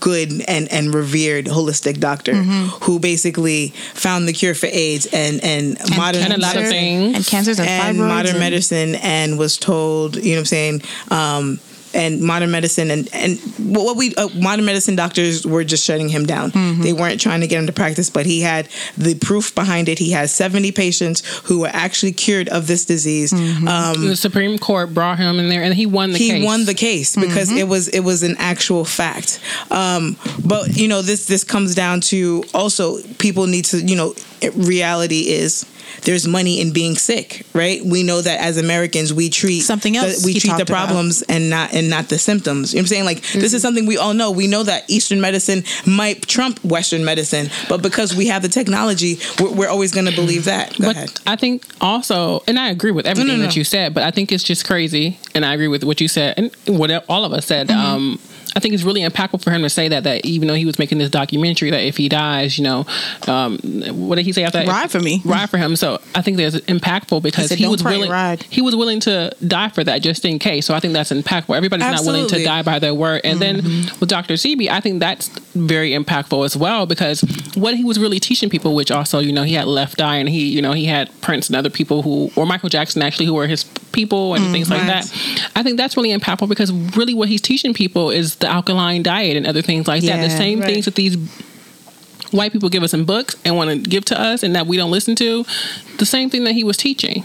[0.00, 5.78] good and, and revered holistic doctor who basically found the cure for AIDS and, and,
[5.96, 7.16] modern and a lot of things.
[7.16, 10.82] and cancers and, and modern and- medicine and was told, you know what I'm saying,
[11.10, 11.58] um,
[11.94, 16.26] and modern medicine and and what we uh, modern medicine doctors were just shutting him
[16.26, 16.50] down.
[16.50, 16.82] Mm-hmm.
[16.82, 19.98] They weren't trying to get him to practice, but he had the proof behind it.
[19.98, 23.32] He has 70 patients who were actually cured of this disease.
[23.32, 23.68] Mm-hmm.
[23.68, 26.44] Um, the Supreme Court brought him in there, and he won the he case.
[26.44, 27.58] won the case because Mm-hmm.
[27.58, 29.40] it was it was an actual fact.
[29.70, 34.14] Um, but you know this this comes down to also people need to you know
[34.56, 35.64] reality is
[36.02, 37.84] there's money in being sick, right?
[37.84, 40.86] We know that as Americans we treat Something the- else we treat the talked about.
[40.86, 42.72] problems and not and not the symptoms.
[42.72, 43.04] You know what I'm saying?
[43.04, 43.56] Like this Mm-hmm.
[43.56, 44.30] is something we all know.
[44.30, 49.18] We know that Eastern medicine might trump Western medicine, but because we have the technology,
[49.40, 50.70] we're, we're always going to believe that.
[50.78, 51.20] Go but ahead.
[51.26, 53.58] I think also, and I agree with everything no, that no.
[53.58, 56.34] you said, but I think it's just crazy, and I agree with what you said
[56.38, 57.68] and what all of us said.
[57.68, 57.80] Mm-hmm.
[57.80, 58.20] Um,
[58.56, 60.04] I think it's really impactful for him to say that.
[60.04, 62.86] That even though he was making this documentary, that if he dies, you know,
[63.28, 63.58] um,
[63.92, 64.68] what did he say after that?
[64.68, 65.20] Ride for me.
[65.24, 65.76] Ride for him.
[65.76, 68.10] So I think that's impactful because said, he, was willing.
[68.10, 70.66] ride." He was willing to die for that just in case.
[70.66, 71.54] So I think that's impactful.
[71.54, 73.20] Everybody's not willing to die by their word.
[73.24, 74.00] And then Mm-hmm.
[74.00, 74.34] with Dr.
[74.34, 77.20] Sebi, I think that's very impactful as well because
[77.54, 80.28] what he was really teaching people, which also, you know, he had Left Eye and
[80.28, 83.34] he, you know, he had Prince and other people who, or Michael Jackson actually, who
[83.34, 85.50] were his people and things like Mm, that.
[85.56, 89.36] I think that's really impactful because really what he's teaching people is the alkaline diet
[89.36, 90.20] and other things like that.
[90.20, 90.66] The same right.
[90.66, 91.16] things that these
[92.30, 94.76] white people give us in books and want to give to us and that we
[94.76, 95.44] don't listen to,
[95.98, 97.24] the same thing that he was teaching.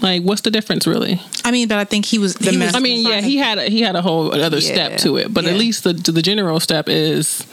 [0.00, 1.20] Like, what's the difference, really?
[1.44, 2.36] I mean, but I think he was.
[2.36, 5.16] he was I mean, yeah, he had a, he had a whole other step to
[5.16, 7.46] it, but at least the the general step is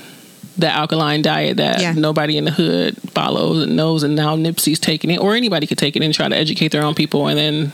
[0.58, 1.93] the alkaline diet that Yeah.
[1.93, 5.78] nobody in the hood follows and knows, and now Nipsey's taking it, or anybody could
[5.78, 7.71] take it and try to educate their own people, and then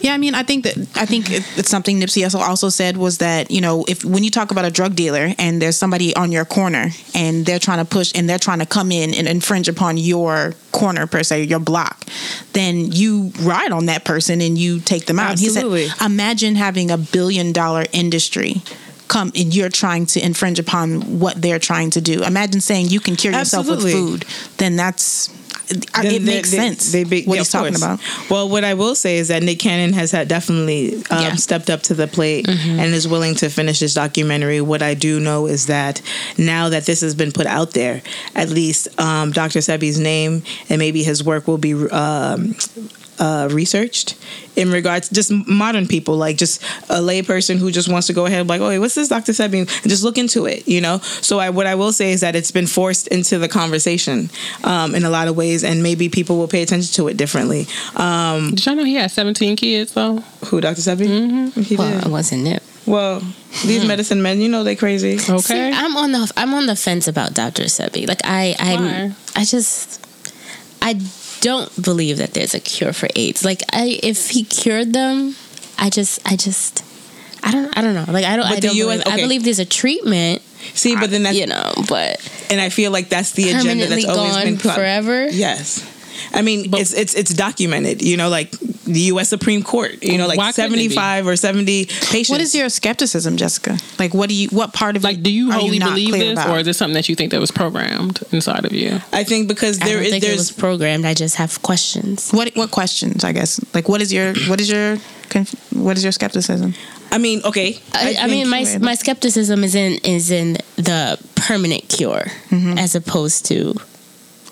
[0.00, 3.18] Yeah, I mean, I think that I think it's something Nipsey also also said was
[3.18, 6.32] that you know if when you talk about a drug dealer and there's somebody on
[6.32, 9.68] your corner and they're trying to push and they're trying to come in and infringe
[9.68, 12.04] upon your corner per se, your block,
[12.52, 15.32] then you ride on that person and you take them out.
[15.32, 15.82] Absolutely.
[15.82, 18.62] He said, imagine having a billion dollar industry.
[19.08, 22.22] Come and you're trying to infringe upon what they're trying to do.
[22.22, 23.94] Imagine saying you can cure yourself Absolutely.
[23.94, 24.24] with food.
[24.58, 25.30] Then that's
[25.70, 26.92] it they- makes they- sense.
[26.92, 28.00] They, be- what yeah, he's talking about.
[28.30, 31.34] Well, what I will say is that Nick Cannon has had definitely um, Yeah.
[31.36, 32.78] stepped up to the plate Mm-hmm.
[32.80, 34.60] and is willing to finish this documentary.
[34.60, 36.00] What I do know is that
[36.38, 38.02] now that this has been put out there,
[38.34, 39.58] at least um, Dr.
[39.60, 42.54] Sebi's name and maybe his work will be um,
[43.18, 44.16] uh, researched
[44.56, 48.48] in regards just modern people, like just a layperson who just wants to go ahead
[48.48, 49.32] like, oh, wait, what's this Dr.
[49.32, 49.60] Sebi?
[49.60, 50.98] And just look into it, you know.
[50.98, 54.30] So I, what I will say is that it's been forced into the conversation
[54.64, 57.66] um, in a lot of ways, and maybe people will pay attention to it differently.
[57.96, 60.22] Um, did y'all know he had 17 kids though?
[60.46, 60.80] who Dr.
[60.80, 61.06] Sebi?
[61.06, 61.76] Mm-hmm.
[61.76, 62.62] Well, it wasn't it.
[62.86, 63.20] Well,
[63.66, 65.14] these medicine men, you know, they crazy.
[65.16, 67.64] Okay, See, I'm on the I'm on the fence about Dr.
[67.64, 68.08] Sebi.
[68.08, 70.04] Like I I I just
[70.80, 70.94] I
[71.40, 73.44] don't believe that there's a cure for AIDS.
[73.44, 75.36] Like I if he cured them,
[75.78, 76.84] I just I just
[77.42, 78.12] I don't I don't know.
[78.12, 80.42] Like I don't But I don't US believe, I believe there's a treatment,
[80.74, 82.20] See, but then that's you know, but
[82.50, 85.28] and I feel like that's the agenda that's always gone been forever.
[85.28, 85.84] Yes.
[86.32, 88.02] I mean, it's it's it's documented.
[88.02, 88.52] You know, like
[88.92, 89.28] the U.S.
[89.28, 90.02] Supreme Court.
[90.02, 90.62] You know, like couldn't it be?
[90.62, 92.30] seventy five or seventy patients.
[92.30, 93.76] What is your skepticism, Jessica?
[93.98, 94.48] Like, what do you?
[94.48, 96.50] What part of like, do you are wholly not believe this, about?
[96.50, 98.98] or is this something that you think that was programmed inside of you?
[99.12, 101.04] I think because I there don't is think it was there's programmed.
[101.06, 102.30] I just have questions.
[102.32, 103.24] what what questions?
[103.24, 104.96] I guess like what is your what is your
[105.74, 106.74] what is your skepticism?
[107.10, 107.78] I mean, okay.
[107.94, 112.78] I, I, think- mean, my my skepticism is in is in the permanent cure Mm-hmm.
[112.78, 113.74] as opposed to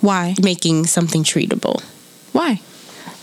[0.01, 0.35] Why?
[0.43, 1.83] making something treatable.
[2.33, 2.61] Why?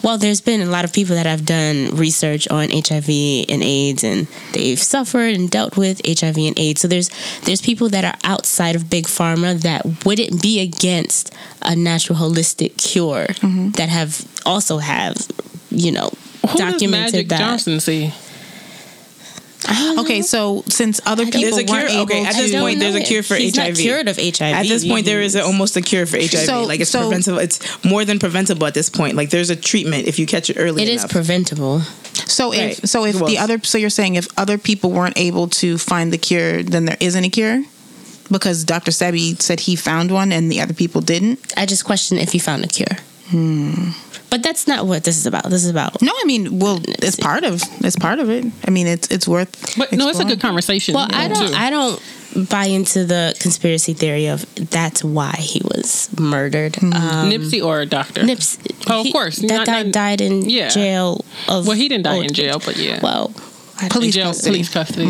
[0.04, 3.08] Well, there's been a lot of people that have done research on HIV
[3.50, 6.82] and AIDS, and they've suffered and dealt with HIV and AIDS.
[6.82, 7.10] So there's
[7.46, 12.78] there's people that are outside of big pharma that wouldn't be against a natural holistic
[12.78, 13.70] cure Mm-hmm.
[13.72, 15.16] that have also have
[15.70, 16.10] you know
[16.42, 17.40] Who does documented Magic that.
[17.40, 18.12] Johnson see?
[20.00, 21.78] Okay, so since other people There's a cure.
[21.80, 23.68] weren't able Okay, at this don't point, there's a cure for He's HIV.
[23.70, 24.42] Not cured of HIV.
[24.42, 26.32] At this point, there is a, almost a cure for HIV.
[26.46, 27.40] So- like it's so- preventable.
[27.40, 29.16] It's more than preventable at this point.
[29.16, 31.12] Like there's a treatment if you catch it early It is enough.
[31.12, 31.82] preventable.
[32.26, 35.48] so if so if Well- the other so you're saying if other people weren't able
[35.62, 37.64] to find the cure, then there isn't a cure
[38.32, 38.92] because Dr.
[38.92, 41.40] Sebi said he found one and the other people didn't.
[41.56, 42.98] I just question if he found a cure.
[43.30, 43.92] Hmm.
[44.30, 45.44] But that's not what this is about.
[45.44, 48.46] This is about No, I mean, well, it's part of it's part of it.
[48.68, 49.78] I mean, it's it's worth.
[49.78, 50.96] But no, it's a good conversation.
[50.96, 51.48] Well, I don't.
[51.50, 51.54] too.
[51.54, 52.02] I don't
[52.50, 56.76] buy into the conspiracy theory of that's why he was murdered.
[56.78, 56.94] Hmm.
[56.94, 58.24] Um, Nipsey or a doctor?
[58.24, 58.58] Nips.
[58.88, 59.38] Oh, of he- course.
[59.38, 60.70] That Not- guy not- died in Yeah.
[60.70, 61.24] jail.
[61.48, 63.42] Of Well, he didn't die old- in jail, but yeah, Well, I-
[63.90, 64.52] Police jail, custody.
[64.52, 65.06] police custody.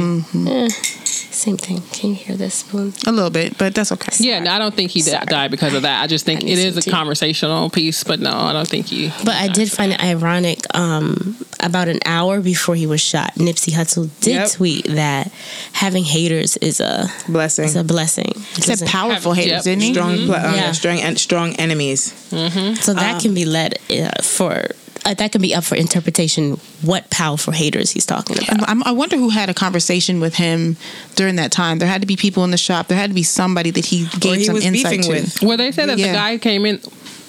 [0.49, 1.81] eh, same thing.
[1.91, 2.93] Can you hear this spoon?
[3.05, 4.11] a little bit, but that's okay.
[4.19, 5.25] Yeah, no, I don't think he Sorry.
[5.25, 6.01] died because of that.
[6.01, 6.91] I just think I it need is a tea.
[6.91, 9.11] conversational piece, but no, I don't think he.
[9.25, 10.59] But I did find it ironic.
[10.75, 14.51] Um, about an hour before he was shot, Nipsey Hussle did Yep.
[14.51, 15.31] tweet that
[15.73, 17.65] having haters is a blessing.
[17.65, 18.27] is a blessing.
[18.35, 19.63] It He said doesn't- powerful Yep.
[19.63, 19.93] didn't he?
[19.93, 20.71] strong, pla- uh, Yeah.
[20.73, 22.13] strong, and strong enemies.
[22.29, 24.67] So that can be led uh, for
[25.05, 26.53] uh, that can be up for interpretation.
[26.81, 28.69] What powerful haters he's talking about?
[28.69, 30.77] I'm, I wonder who had a conversation with him
[31.15, 31.79] during that time.
[31.79, 32.87] There had to be people in the shop.
[32.87, 35.09] There had to be somebody that he gave he some was insight beefing to.
[35.09, 35.41] with.
[35.41, 36.07] Well, they said that Yeah.
[36.07, 36.79] the guy came in.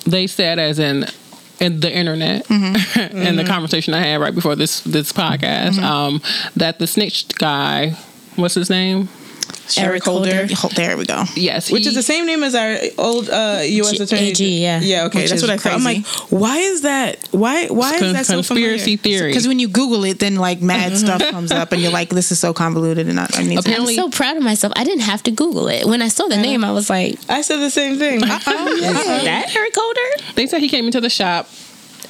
[0.06, 1.06] They said as in.
[1.60, 3.16] In the internet Mm-hmm.
[3.16, 5.84] and the conversation I had right before this this podcast, Mm-hmm.
[5.84, 6.20] um,
[6.56, 7.90] that the snitched guy,
[8.34, 9.08] what's his name?
[9.78, 10.46] Eric Holder.
[10.62, 11.24] Oh, there we go.
[11.34, 13.92] Yes, Which he- is the same name as our old uh, U.S.
[13.92, 14.28] G- attorney.
[14.28, 14.80] AG, yeah.
[14.80, 15.04] Yeah.
[15.06, 15.22] Okay.
[15.22, 15.72] Which That's what I thought.
[15.72, 17.26] I'm like, why is that?
[17.30, 17.66] Why?
[17.68, 19.18] Why con- is that so conspiracy familiar?
[19.18, 19.30] theory.
[19.30, 22.30] Because when you Google it, then like mad stuff comes up, and you're like, "This
[22.30, 23.52] is so convoluted," and I, I need to.
[23.52, 24.72] I'm Apparently- so proud of myself.
[24.76, 25.86] I didn't have to Google it.
[25.86, 28.16] When I saw the name, I was like, I said the same thing.
[28.22, 31.48] "Is that Eric Holder?" they said he came into the shop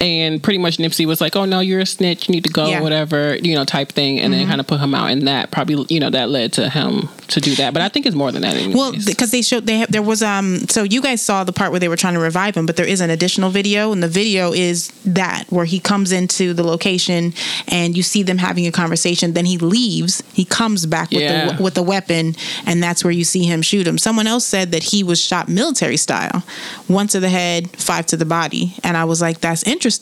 [0.04, 2.28] and pretty much Nipsey was like, "Oh no, you're a snitch.
[2.28, 2.80] You need to go, Yeah.
[2.80, 5.86] whatever, you know, type thing." And then kind of put him out, and that probably,
[5.88, 7.72] you know, that led to him to do that.
[7.72, 8.54] But I think it's more than that.
[8.54, 8.76] Anyways.
[8.76, 11.70] Well, because they showed they have, there was um so you guys saw the part
[11.70, 14.08] where they were trying to revive him, but there is an additional video, and the
[14.08, 17.32] video is that where he comes into the location
[17.68, 19.32] and you see them having a conversation.
[19.32, 20.22] Then he leaves.
[20.34, 21.52] He comes back with Yeah.
[21.56, 22.36] the with the weapon,
[22.66, 23.96] and that's where you see him shoot him.
[23.98, 26.42] Someone else said that he was shot military style,
[26.88, 29.93] one to the head, five to the body, and I was like, that's interesting.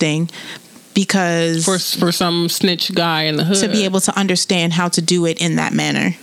[0.94, 4.88] Because for for some snitch guy in the hood to be able to understand how
[4.88, 6.14] to do it in that manner.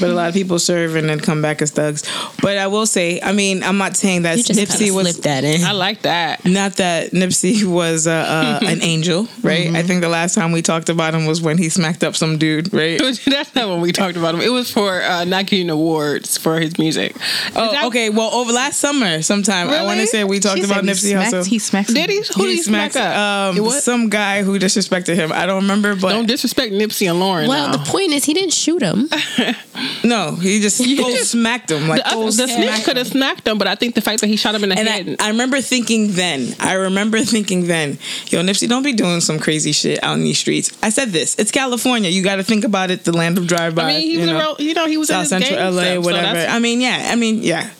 [0.00, 2.02] But a lot of people serve and then come back as thugs.
[2.42, 5.44] But I will say, I mean, I'm not saying that You just Nipsey was that
[5.44, 5.64] in.
[5.64, 6.44] I like that.
[6.44, 9.66] not that Nipsey was uh, uh, an angel, right?
[9.66, 9.76] Mm-hmm.
[9.76, 12.38] I think the last time we talked about him was when he smacked up some
[12.38, 12.98] dude, right?
[13.26, 14.40] That's not when we talked about him.
[14.40, 17.16] It was for uh, not getting awards for his music.
[17.54, 18.10] Oh, that- okay.
[18.10, 20.90] Well, over last summer, sometime I want to say we talked She about said he
[20.90, 21.46] Nipsey smacked- Hussle.
[21.46, 21.92] He smacks.
[21.92, 22.16] Did he?
[22.36, 23.56] Who did he smack smacked up?
[23.56, 25.32] um, some guy who disrespected him.
[25.32, 27.48] I don't remember, but Don't disrespect Nipsey and Lauren.
[27.48, 27.76] Well, now.
[27.76, 29.08] the point is, he didn't shoot him.
[30.04, 33.58] no, he just full smacked him like the, other, the snitch could have smacked him,
[33.58, 35.16] but I think the fact that he shot him in the And head.
[35.18, 39.38] I, I remember thinking then, I remember thinking then, yo, Nipsey, don't be doing some
[39.38, 40.76] crazy shit out in these streets.
[40.82, 42.10] I said this, it's California.
[42.10, 43.82] You got to think about it, the land of drive-by.
[43.82, 45.70] I mean, he was you a know, real, you know, he was in South Central
[45.72, 46.22] LA, stuff, whatever.
[46.34, 47.70] that's- I mean, yeah, I mean, yeah.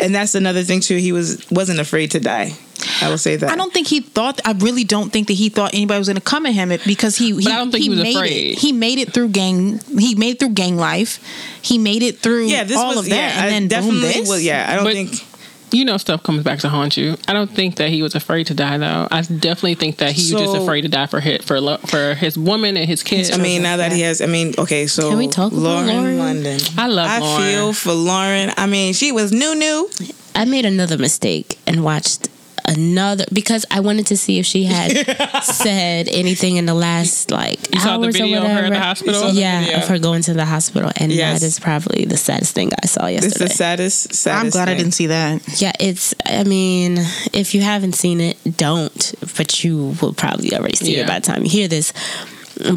[0.00, 0.96] And that's another thing too.
[0.96, 2.52] He was wasn't afraid to die.
[3.02, 3.50] I will say that.
[3.50, 4.40] I don't think he thought.
[4.44, 7.16] I really don't think that he thought anybody was going to come at him because
[7.16, 7.34] he.
[7.40, 8.52] he I don't think he was made afraid.
[8.52, 8.58] It.
[8.58, 9.80] He made it through gang.
[9.98, 11.18] He made it through gang life.
[11.62, 12.46] He made it through.
[12.46, 13.38] Yeah, this all was of that, yeah.
[13.38, 14.28] and I then definitely boom, this.
[14.28, 14.44] was.
[14.44, 15.26] Yeah, I don't But- think.
[15.72, 17.16] you know, stuff comes back to haunt you.
[17.28, 19.06] I don't think that he was afraid to die, though.
[19.10, 22.36] I definitely think that he was just afraid to die for his for for his
[22.36, 23.30] woman and his kids.
[23.30, 25.86] I mean, now that he has, I mean, okay, so Can we talk about Lauren,
[25.96, 26.18] Lauren?
[26.18, 26.58] London?
[26.76, 27.10] I love Lauren.
[27.10, 27.42] I Lauren.
[27.52, 28.52] feel for Lauren.
[28.56, 29.88] I mean, she was new, new.
[30.34, 32.28] I made another mistake and watched
[32.66, 34.92] another because I wanted to see if she had
[35.42, 38.66] said anything in the last like You saw the hours video or of her whatever.
[38.66, 39.20] at the hospital?
[39.20, 41.40] saw the yeah, of her going to the hospital, and Yes.
[41.40, 43.26] that is probably the saddest thing I saw yesterday.
[43.26, 43.48] It's yesterday.
[43.48, 44.44] the saddest, saddest.
[44.44, 45.42] I'm glad I didn't see that.
[45.60, 46.14] yeah, it's.
[46.26, 46.98] I mean,
[47.32, 49.14] if you haven't seen it, don't.
[49.36, 51.02] But you will probably already see Yeah.
[51.02, 51.92] it by the time you hear this.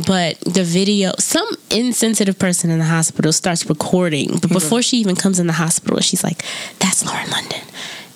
[0.08, 4.54] But the video, some insensitive person in the hospital starts recording, but mm-hmm.
[4.54, 6.42] before she even comes in the hospital, she's like,
[6.80, 7.60] "That's Lauren London,"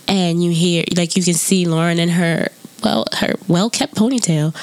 [0.07, 2.49] and you hear, like, you can see Lauren and her
[2.83, 4.55] well, her well kept ponytail.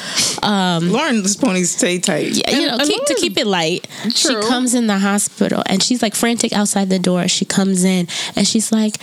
[0.43, 2.33] Um, Lauren's ponies stay tight.
[2.33, 3.89] yeah, you know, keep, to keep it light.
[4.15, 7.29] She comes in the hospital and she's like frantic outside the door.
[7.29, 8.97] She comes in and she's like,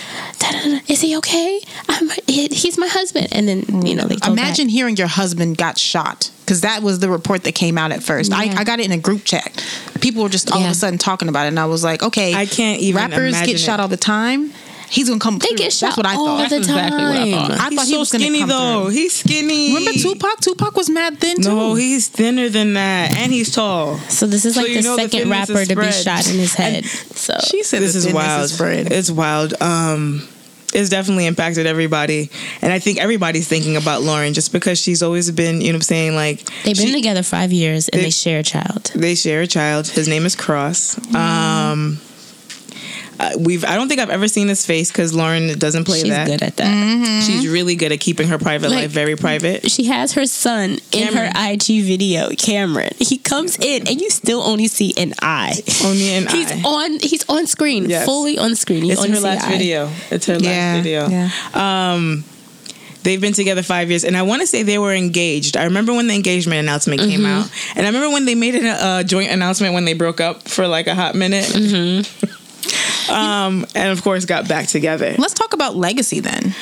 [0.90, 1.62] "Is he okay?
[1.90, 4.74] I'm, he's my husband." And then you know they go Imagine back.
[4.74, 8.32] hearing your husband got shot because that was the report that came out at first.
[8.32, 8.38] Yeah.
[8.38, 9.64] I, I got it in a group chat.
[10.02, 12.34] People were just all of a sudden talking about it, and I was like, okay,
[12.34, 14.52] I can't even rappers imagine get shot all the time.
[14.92, 15.40] He's gonna come.
[15.40, 15.58] They through.
[15.58, 16.50] get shot That's what I all thought.
[16.50, 17.32] the That's exactly what I time.
[17.32, 17.52] thought.
[17.52, 18.82] I He's thought he so was gonna skinny come though.
[18.84, 18.90] through.
[18.94, 19.74] He's skinny.
[19.74, 20.40] Remember Tupac?
[20.42, 21.50] Tupac was mad thin too.
[21.50, 23.98] No, he's thinner than that, and he's tall.
[24.10, 26.56] So this is So like the know the second rapper to be shot in his
[26.60, 26.86] And head.
[26.86, 28.50] So she said this the is thinness wild.
[28.50, 28.92] spread.
[28.92, 29.54] It's wild.
[29.62, 30.28] Um,
[30.74, 32.30] it's definitely impacted everybody,
[32.62, 35.76] and I think everybody's thinking about Lauren just because she's always been, you know, what
[35.76, 38.92] I'm saying like they've been she- together five years and they- they, share a child.
[38.96, 39.88] They share a child.
[39.88, 40.98] His name is Kross.
[41.16, 42.00] Um,
[43.22, 43.64] uh, we've.
[43.64, 46.28] I don't think I've ever seen his face because Lauren doesn't play She's that.
[46.28, 47.24] good at that.
[47.26, 49.70] She's really good at keeping her private Like- life very private.
[49.70, 52.94] She has her son in her IG video, Kameron.
[53.02, 55.54] He comes in and you still only see an eye.
[55.86, 56.56] Only an He's eye.
[56.56, 58.06] He's on he's on screen, Yes.
[58.06, 58.86] fully on screen.
[58.86, 59.52] You It's her last eye.
[59.58, 59.90] video.
[60.10, 61.10] It's her Yeah, last video.
[61.10, 61.30] yeah.
[61.94, 62.24] Um,
[63.04, 65.58] they've been together five years, and I want to say they were engaged.
[65.58, 68.70] I remember when the engagement announcement came out, and I remember when they made a
[68.70, 71.46] uh, joint announcement when they broke up for like a hot minute.
[73.10, 75.16] um, and of course, got back together.
[75.18, 76.54] Let's talk about legacy then,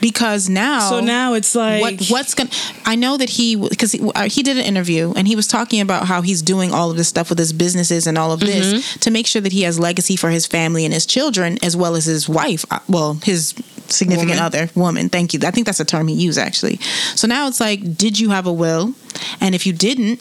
[0.00, 0.90] because now.
[0.90, 2.50] So now it's like what what's gonna
[2.86, 5.80] i know that he because he, uh, he did an interview and he was talking
[5.80, 8.58] about how he's doing all of this stuff with his businesses and all of this
[8.72, 9.00] Mm-hmm.
[9.00, 11.96] to make sure that he has legacy for his family and his children as well
[11.96, 13.54] as his wife uh, well his
[13.88, 14.44] significant Woman.
[14.44, 16.76] other woman thank you i think that's a term he used actually
[17.14, 18.94] so now it's like did you have a will
[19.40, 20.20] and if you didn't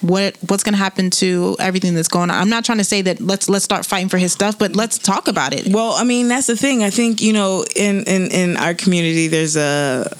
[0.00, 3.02] what what's going to happen to everything that's going on i'm not trying to say
[3.02, 6.04] that let's let's start fighting for his stuff but let's talk about it Well, I
[6.04, 6.82] mean, that's the thing.
[6.84, 10.10] I think you know, in in in our community, there's a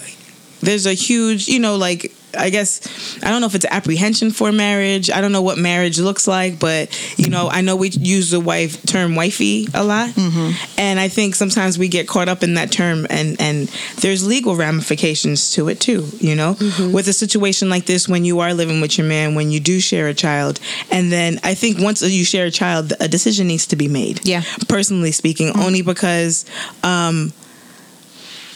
[0.61, 4.53] there's a huge, you know, like I guess I don't know if it's apprehension for
[4.53, 5.11] marriage.
[5.11, 8.41] I don't know what marriage looks like, but you know, I know we use the
[8.41, 10.51] wife term wifey a lot, mm-hmm.
[10.79, 13.69] and I think sometimes we get caught up in that term, and and
[14.01, 16.09] there's legal ramifications to it too.
[16.19, 16.93] You know, mm-hmm.
[16.93, 19.81] with a situation like this, when you are living with your man, when you do
[19.81, 20.61] share a child,
[20.91, 24.27] and then I think once you share a child, a decision needs to be made
[24.27, 24.43] Yeah.
[24.69, 25.61] personally speaking, mm-hmm.
[25.61, 26.45] only because
[26.83, 27.33] um,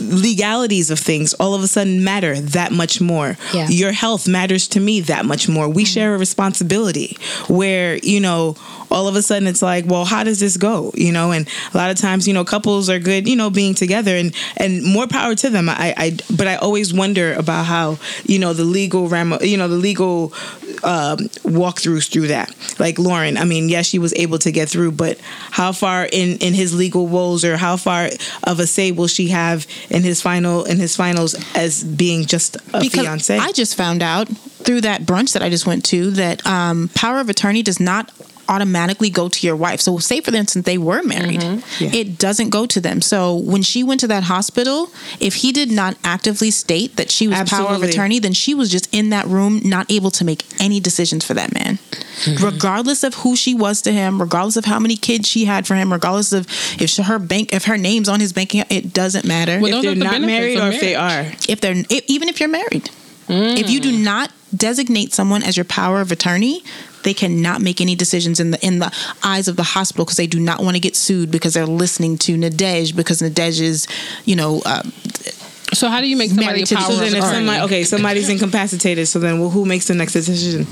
[0.03, 3.37] legalities of things all of a sudden matter that much more.
[3.53, 3.69] Yeah.
[3.69, 5.69] Your health matters to me that much more.
[5.69, 7.17] We share a responsibility
[7.49, 8.57] where, you know,
[8.91, 10.93] all of a sudden it's like, well, how does this go?
[10.95, 13.75] You know, and a lot of times, you know, couples are good, you know, being
[13.75, 15.69] together and and more power to them.
[15.69, 19.69] I, I but I always wonder about how, you know, the legal ram you know,
[19.69, 20.33] the legal
[20.85, 22.55] um, walkthroughs through that.
[22.79, 25.19] Like Lauren, I mean, yes, she was able to get through, but
[25.51, 28.11] how far in in his legal woes or how far
[28.45, 32.57] of a say will she have in his final in his finals as being just
[32.74, 33.37] a because fiance?
[33.37, 37.20] I just found out through that brunch that I just went to that um, power
[37.20, 38.11] of attorney does not
[38.48, 39.81] automatically go to your wife.
[39.81, 41.90] So say for instance they were married, Yeah.
[41.92, 43.00] it doesn't go to them.
[43.00, 47.28] So when she went to that hospital, if he did not actively state that she
[47.28, 50.44] was power of attorney, then she was just in that room not able to make
[50.61, 51.78] any decisions for that man.
[52.24, 52.44] Mm-hmm.
[52.44, 55.74] Regardless of who she was to him, regardless of how many kids she had for
[55.74, 56.46] him, regardless of
[56.81, 59.59] if she, her bank if her name's on his bank account, it doesn't matter.
[59.61, 61.33] Well, if those they're the not married or if they are.
[61.48, 62.90] if they're if, even if you're married
[63.28, 66.62] if you do not designate someone as your power of attorney
[67.03, 70.27] they cannot make any decisions in the in the eyes of the hospital because they
[70.27, 73.87] do not want to get sued because they're listening to Nadej because Nadej is
[74.25, 74.83] you know uh,
[75.73, 77.85] So how do you make somebody Married a to power So then, if somebody okay,
[77.85, 79.09] somebody's incapacitated.
[79.09, 80.67] So then, well, who makes the next decision?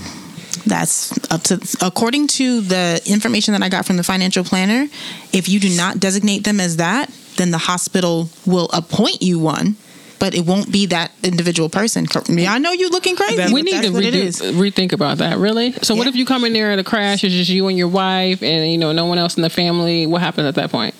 [0.66, 4.88] that's up to according to the information that I got from the financial planner
[5.32, 9.76] if you do not designate them as that then the hospital will appoint you one
[10.20, 12.06] but it won't be that individual person.
[12.28, 13.36] Yeah, I know you're looking crazy.
[13.36, 14.40] That's- we need to what redo, is.
[14.40, 15.38] rethink about that.
[15.38, 15.72] Really?
[15.82, 17.24] So what if you come in there at a crash?
[17.24, 20.06] It's just you and your wife, and you know no one else in the family.
[20.06, 20.94] What happens at that point?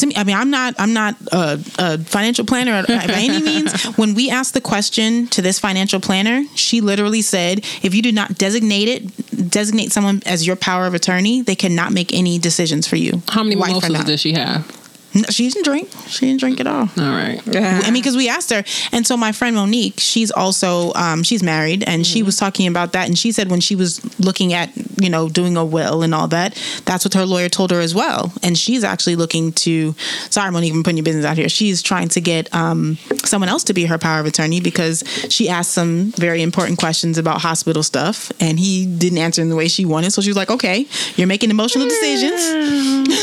[0.00, 3.84] to me, I mean, I'm not, I'm not a, a financial planner by any means.
[3.96, 8.10] When we asked the question to this financial planner, she literally said, if you do
[8.10, 12.86] not designate it, designate someone as your power of attorney, they cannot make any decisions
[12.86, 13.22] for you.
[13.28, 14.79] How many mimosas does she have?
[15.14, 15.88] No, She didn't drink.
[16.06, 16.82] She didn't drink at all.
[16.82, 17.40] All right.
[17.84, 21.42] I mean, because we asked her, and so my friend Monique, she's also um, she's
[21.42, 24.70] married, and she was talking about that, and she said when she was looking at
[25.00, 27.94] you know doing a will and all that, that's what her lawyer told her as
[27.94, 29.94] well, and she's actually looking to.
[30.30, 31.48] Sorry, Monique, I'm putting your business out here.
[31.48, 35.48] She's trying to get um, someone else to be her power of attorney because she
[35.48, 39.66] asked some very important questions about hospital stuff, and he didn't answer in the way
[39.66, 40.12] she wanted.
[40.12, 42.40] So she was like, "Okay, you're making emotional decisions,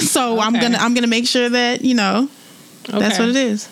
[0.12, 2.30] so I'm gonna I'm gonna make sure that you know."
[2.90, 3.68] That's what it is.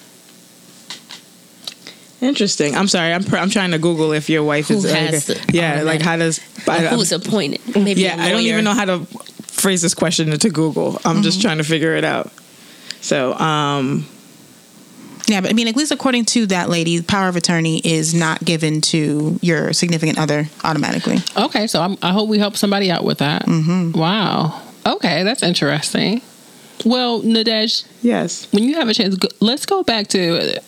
[2.21, 2.75] Interesting.
[2.75, 3.13] I'm sorry.
[3.13, 6.01] I'm pr- I'm trying to Google if your wife is Who like, the yeah, like
[6.01, 7.61] how does I, Who's appointed?
[7.75, 9.05] Maybe yeah, I I don't even know how to
[9.43, 10.99] phrase this question to Google.
[11.05, 11.47] I'm just Mm-hmm.
[11.47, 12.31] trying to figure it out.
[13.01, 14.07] So, um,
[15.27, 18.13] Yeah, but I mean, at least according to that lady, the power of attorney is
[18.13, 21.17] not given to your significant other automatically.
[21.37, 23.45] Okay, so I'm, I hope we help somebody out with that.
[23.45, 23.91] Mm-hmm.
[23.99, 24.61] Wow.
[24.85, 26.21] Okay, that's interesting.
[26.83, 28.51] Well, Nadej, yes.
[28.51, 30.59] when you have a chance, go, let's go back to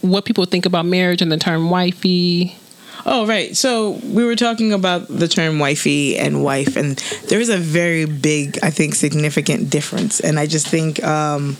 [0.00, 2.56] what people think about marriage and the term wifey.
[3.04, 3.56] Oh, right.
[3.56, 6.96] So we were talking about the term wifey and wife, and
[7.28, 10.20] there is a very big, I think, significant difference.
[10.20, 11.56] And I just think um,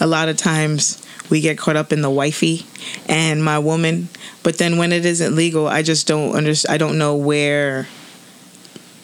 [0.00, 2.66] a lot of times we get caught up in the wifey
[3.08, 4.08] and my woman,
[4.42, 6.74] but then when it isn't legal, I just don't understand.
[6.74, 7.88] I don't know where.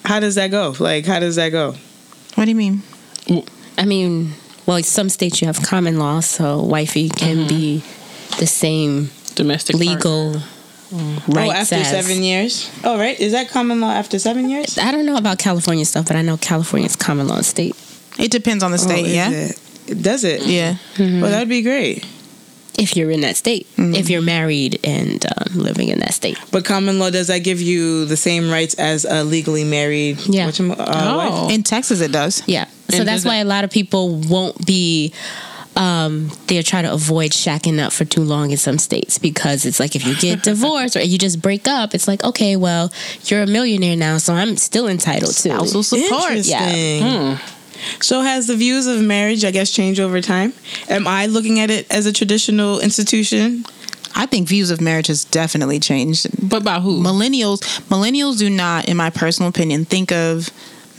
[0.05, 0.75] How does that go?
[0.79, 1.75] Like, how does that go?
[2.35, 2.83] What do you mean?
[3.77, 4.33] I mean,
[4.65, 7.47] well, some states you have common law, so wifey can Mm-hmm.
[7.47, 7.83] be
[8.39, 9.91] the same Domestic partner.
[9.93, 10.35] legal
[10.93, 12.69] oh, rights after as- seven years.
[12.83, 13.19] Oh, right.
[13.19, 14.77] Is that common law after seven years?
[14.77, 17.75] I don't know about California stuff, but I know California's common law state.
[18.19, 19.05] It depends on the Oh, state.
[19.07, 20.01] is yeah, it?
[20.01, 20.43] Does it?
[20.43, 20.75] yeah.
[20.99, 22.05] Well, that'd be great.
[22.77, 23.95] If you're in that state, Mm-hmm.
[23.95, 27.61] if you're married and um, living in that state, But common law does that give
[27.61, 30.19] you the same rights as a legally married?
[30.25, 30.47] Yeah.
[30.47, 31.45] whatchamacallit, uh, Oh.
[31.45, 31.51] wife?
[31.53, 32.41] In Texas, it does.
[32.47, 32.65] yeah.
[32.89, 35.13] So And that's does why a lot of people won't be.
[35.75, 39.79] Um, they try to avoid shacking up for too long in some states because it's
[39.79, 42.91] like if you get divorced or you just break up, it's like okay, well,
[43.25, 46.31] you're a millionaire now, so I'm still entitled to Spousal support.
[46.33, 47.37] Interesting.
[48.01, 50.53] So has the views of marriage, I guess, changed over time?
[50.89, 53.65] Am I looking at it as a traditional institution?
[54.15, 56.27] I think views of marriage has definitely changed.
[56.47, 57.01] But by who?
[57.01, 57.59] Millennials,
[57.89, 60.49] millennials do not, in my personal opinion, think of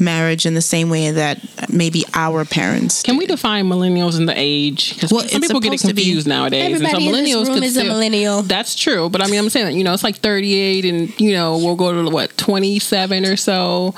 [0.01, 1.39] marriage in the same way that
[1.73, 3.05] maybe our parents.
[3.05, 4.95] Can we define millennials in the age?
[4.95, 6.65] Because Well, some it's people get it supposed to be- confused nowadays.
[6.65, 8.43] and so Everybody in this room could is a millennial.
[8.43, 11.33] That's true, but I mean, I'm saying that you know it's like 38, and you
[11.33, 13.95] know we'll go to what 27 or so.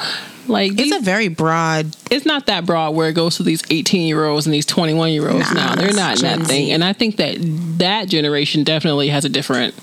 [0.49, 1.97] Like It's a very broad.
[2.11, 5.13] it's not that broad where it goes to these 18 year olds and these 21
[5.13, 5.75] year olds Nah, now.
[5.75, 7.37] They're not in Gen that thing, and I think that
[7.79, 9.75] that generation definitely has a different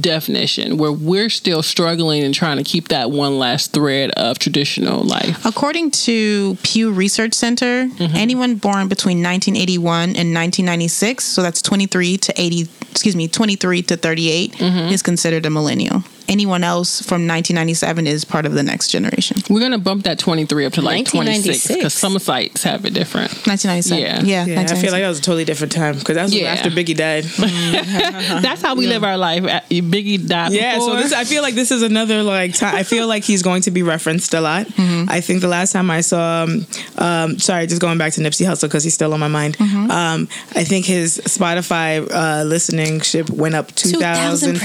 [0.00, 5.02] definition where we're still struggling and trying to keep that one last thread of traditional
[5.02, 5.44] life.
[5.44, 8.16] According to Pew Research Center, mm-hmm.
[8.16, 13.96] anyone born between 1981 and 1996, so that's 23 to 80, excuse me, 23 to
[13.96, 14.92] 38, mm-hmm.
[14.92, 16.02] is considered a millennial.
[16.28, 19.38] Anyone else from 1997 is part of the next generation.
[19.50, 23.30] We're gonna bump that 23 up to like 26 because some sites have it different.
[23.46, 23.98] 1997.
[24.02, 24.22] Yeah.
[24.22, 24.46] Yeah.
[24.46, 26.52] Yeah, I feel like that was a totally different time because that was Yeah.
[26.52, 27.24] after Biggie died.
[28.42, 29.42] That's how we live our life.
[29.70, 30.52] Biggie died.
[30.52, 32.74] Yeah, so this I feel like this is another like time.
[32.74, 34.66] I feel like he's going to be referenced a lot.
[34.78, 36.66] I think the last time I saw, um,
[36.98, 39.60] um, sorry, just going back to Nipsey Hussle because he's still on my mind.
[39.60, 44.56] Um, I think his Spotify uh, listening ship went up two thousand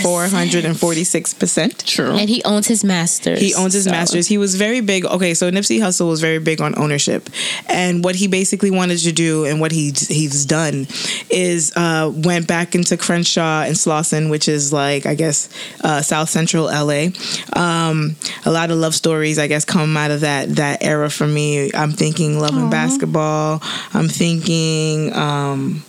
[1.48, 1.88] four hundred and forty six percent.
[1.88, 2.18] true.
[2.18, 3.40] And he owns his masters.
[3.40, 4.28] He owns his so- masters.
[4.28, 5.06] He was very big.
[5.06, 7.30] Okay, so Nipsey Hussle was very big on ownership,
[7.68, 10.88] and what he basically wanted to do, and what he he's done,
[11.30, 15.50] is uh, went back into Crenshaw and Slauson, which is like I guess
[15.84, 17.08] uh, South Central LA.
[17.54, 21.28] Um, a lot of love stories, I guess, come out of that that era for
[21.28, 21.72] me.
[21.74, 23.60] I'm thinking Love and Basketball.
[23.94, 25.14] I'm thinking.
[25.14, 25.84] Um,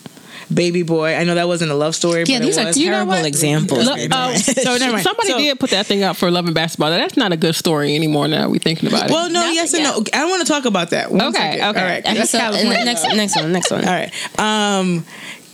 [0.53, 1.15] Baby Boy.
[1.15, 2.25] I know that wasn't a love story.
[2.27, 2.77] Yeah, but these it are was.
[2.77, 3.85] terrible examples.
[3.85, 5.03] Look, uh, So never mind.
[5.05, 6.91] Somebody So- did put that thing up for Love and Basketball.
[6.91, 8.29] That's not a good story anymore.
[8.29, 9.13] Now we thinking about it.
[9.13, 9.91] Well, no, Not- yes and yeah.
[9.91, 9.99] no.
[10.13, 11.11] I don't want to talk about that.
[11.13, 11.69] One Okay, second.
[11.69, 11.81] okay.
[11.81, 12.05] All right.
[12.07, 12.85] Okay, That's so, California.
[12.85, 13.85] next, next one, next one.
[13.85, 14.11] All right.
[14.39, 15.05] Um,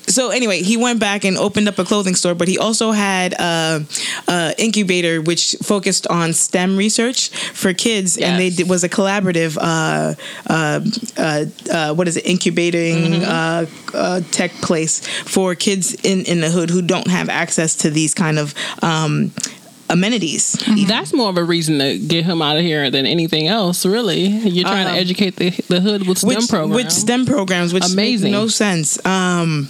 [0.06, 3.32] so anyway, he went back and opened up a clothing store, but he also had
[3.34, 3.84] a,
[4.28, 9.56] a incubator which focused on STEM research for kids, and they did, was a collaborative.
[9.60, 10.14] Uh,
[10.48, 10.80] uh,
[11.16, 12.26] uh, uh, what is it?
[12.26, 17.76] Incubating uh, uh, tech place for kids in in the hood who don't have access
[17.76, 18.54] to these kind of.
[18.82, 19.32] Um,
[19.90, 20.56] amenities
[20.88, 23.84] That's more of a reason to get him out of here than anything else.
[23.84, 26.74] Really, you're trying Um, to educate the the hood with STEM which, programs.
[26.74, 28.32] which STEM programs, which Amazing.
[28.32, 28.98] make no sense.
[29.04, 29.68] Um,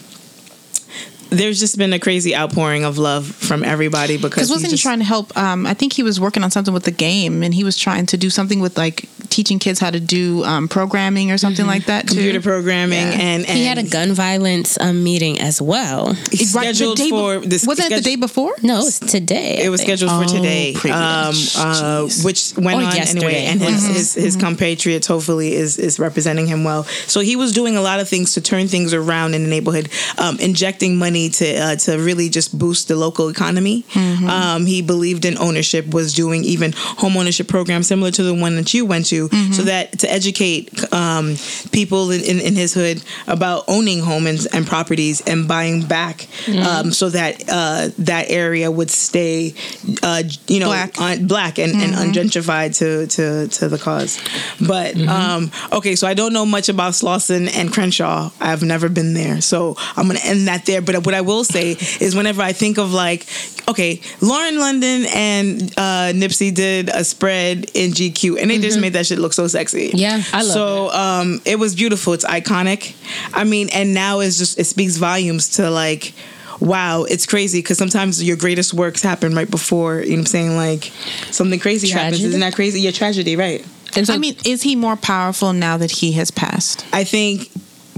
[1.35, 4.83] there's just been a crazy outpouring of love from everybody because Because wasn't he just,
[4.83, 5.37] trying to help?
[5.37, 8.07] Um, I think he was working on something with the game, and he was trying
[8.07, 11.87] to do something with like teaching kids how to do um, programming or something like
[11.87, 12.03] that.
[12.07, 12.15] Too.
[12.15, 13.13] computer programming Yeah.
[13.21, 16.11] and, and He had a gun violence um, meeting as well.
[16.31, 17.67] it's Right, the scheduled day be- for this.
[17.67, 18.53] Wasn't it the day before?
[18.63, 19.63] No, it's today.
[19.65, 19.99] It was think.
[19.99, 23.27] scheduled for Oh, today, um, uh, which went Or on yesterday.
[23.27, 23.45] anyway.
[23.47, 23.93] And his, Mm-hmm.
[23.95, 26.85] his, his compatriots hopefully is is representing him well.
[27.07, 29.89] So he was doing a lot of things to turn things around in the neighborhood,
[30.19, 33.85] um, injecting money to uh, to really just boost the local economy.
[33.93, 34.29] Mm-hmm.
[34.29, 38.57] Um, he believed in ownership, was doing even home ownership programs similar to the one
[38.57, 39.53] that you went to, Mm-hmm.
[39.53, 41.37] so that to educate um,
[41.73, 46.63] people in, in, in his hood about owning homes and properties and buying back, Mm-hmm.
[46.63, 49.55] um, so that uh, that area would stay,
[50.03, 51.01] uh, you know, Black.
[51.01, 54.19] un- black and, and ungentrified to, to to the cause.
[54.61, 58.31] But um, okay, so I don't know much about Slauson and Crenshaw.
[58.41, 60.83] I've never been there, so I'm gonna end that there.
[60.83, 63.27] But what I will say is, whenever I think of like,
[63.69, 68.95] okay, Lauren London and uh, Nipsey did a spread in GQ, and they just made
[68.95, 69.91] that shit look so sexy.
[69.95, 70.53] Yeah, I love it.
[70.53, 72.13] so um, it was beautiful.
[72.13, 72.95] It's iconic.
[73.35, 76.15] I mean, and now it's just it speaks volumes to like.
[76.61, 80.27] Wow, it's crazy because sometimes your greatest works happen right before, you know what I'm
[80.27, 80.57] saying?
[80.57, 80.85] Like
[81.33, 82.23] something crazy happens.
[82.23, 82.81] Isn't that crazy?
[82.81, 83.67] Yeah, tragedy, right.
[83.97, 86.87] and so, I mean, is he more powerful now that he has passed?
[86.93, 87.51] I think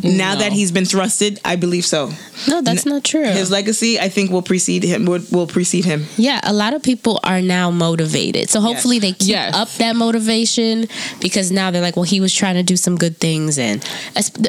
[0.02, 0.40] now No.
[0.40, 2.10] that he's been thrusted, I believe so.
[2.48, 3.24] No, that's not true.
[3.24, 5.06] His legacy, I think, will precede him.
[5.06, 6.06] Will, will precede him.
[6.18, 8.50] Yeah, a lot of people are now motivated.
[8.50, 9.54] So hopefully they keep Yes.
[9.54, 10.86] up that motivation
[11.20, 13.82] because now they're like, well, he was trying to do some good things, and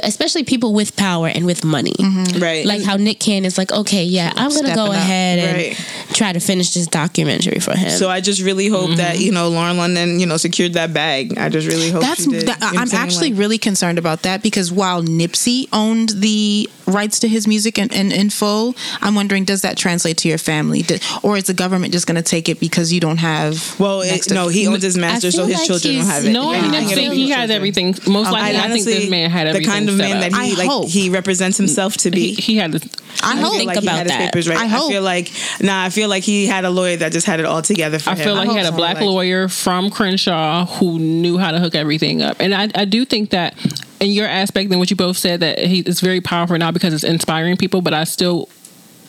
[0.03, 2.41] especially people with power and with money, mm-hmm.
[2.41, 2.65] Right.
[2.65, 4.93] like how Nick Cannon is like, okay, yeah, I'm gonna Stepping go up.
[4.93, 5.77] ahead and Right.
[6.13, 7.89] try to finish this documentary for him.
[7.91, 9.21] so I just really hope that mm-hmm.
[9.23, 11.37] you know Lauren London, you know, secured that bag.
[11.37, 12.47] I just really hope That's she did.
[12.47, 15.36] that, You know what I'm actually Like- really concerned about that because while Nipsey
[15.73, 20.17] owned the rights to his music in, in, in full, I'm wondering does that translate
[20.19, 22.99] to your family, Did- or is the government just going to take it because you
[22.99, 23.77] don't have?
[23.79, 26.31] Well, it, no, he owns his master, so his like children don't have it.
[26.31, 27.95] no, If I anything, think he has everything.
[28.07, 30.31] Most um, likely, I I, think this man had the kind of set man up.
[30.31, 30.87] that he I like hope.
[30.87, 32.33] he represents himself to be.
[32.33, 32.71] he, he had.
[32.71, 32.77] The,
[33.23, 33.55] I feel hope.
[33.57, 34.25] think like he about had his that.
[34.33, 34.57] papers right.
[34.59, 35.31] I I, feel like
[35.61, 35.83] nah.
[35.85, 38.13] I feel like he had a lawyer that just had it all together for I
[38.13, 38.21] him.
[38.21, 41.51] I feel like he hope had a black Like, lawyer from Crenshaw who knew how
[41.51, 42.37] to hook everything up.
[42.39, 43.55] And I, I do think that
[43.99, 46.93] in your aspect and what you both said that he is very powerful now because
[46.93, 48.49] it's inspiring people, but I still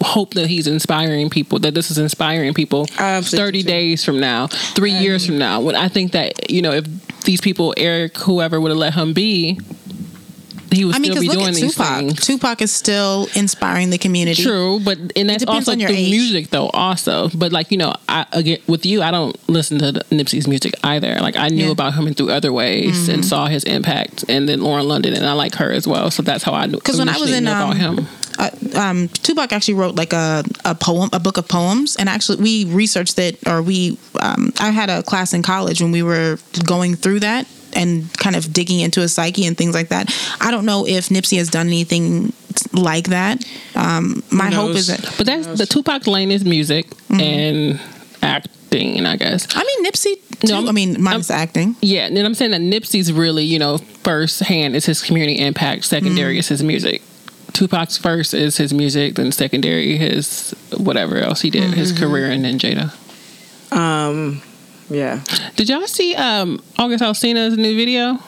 [0.01, 4.47] hope that he's inspiring people, that this is inspiring people absolutely 30 days from now,
[4.47, 5.61] three years from now.
[5.61, 6.85] When I think that, you know, if
[7.23, 9.61] these people, Eric, whoever would have let him be,
[10.73, 11.99] he would I mean, still be look doing at these Tupac.
[11.99, 12.27] things.
[12.27, 14.43] Tupac is still inspiring the community.
[14.43, 16.11] True, but and that's also on your through age.
[16.11, 16.69] music though.
[16.71, 20.75] Also, but like you know, I again with you, I don't listen to Nipsey's music
[20.85, 21.19] either.
[21.21, 21.73] Like I knew Yeah.
[21.73, 25.25] about him in through other ways and saw his impact, and then Lauren London, and
[25.27, 26.11] I like her as well.
[26.11, 26.77] So that's how I knew.
[26.79, 28.07] Because when I was in about um, him,
[28.39, 32.43] uh, um, Tupac actually wrote like a, a poem, a book of poems, and actually
[32.43, 36.39] we researched it, or we um, I had a class in college when we were
[36.65, 37.47] going through that
[37.79, 40.13] and kind of digging into his psyche and things like that.
[40.41, 42.33] I don't know if Nipsey has done anything
[42.73, 43.45] like that.
[43.75, 47.21] Um, my hope is that but that's the Tupac lane is music Mm-hmm.
[47.21, 47.81] and
[48.23, 49.47] acting, I guess.
[49.55, 50.15] I mean Nipsey.
[50.41, 50.49] Too.
[50.49, 51.75] No, I'm- I mean minus the acting.
[51.81, 55.85] Yeah, and I'm saying that Nipsey's really, you know, first hand is his community impact,
[55.85, 56.41] secondary Mm.
[56.41, 57.01] is his music.
[57.55, 62.05] Tupac's first is his music, then secondary his whatever else he did, his Mm-hmm.
[62.05, 62.93] career, and then Jada.
[63.73, 64.43] Um,
[64.91, 65.21] yeah.
[65.57, 68.19] Did y'all see um August Alsina's new video?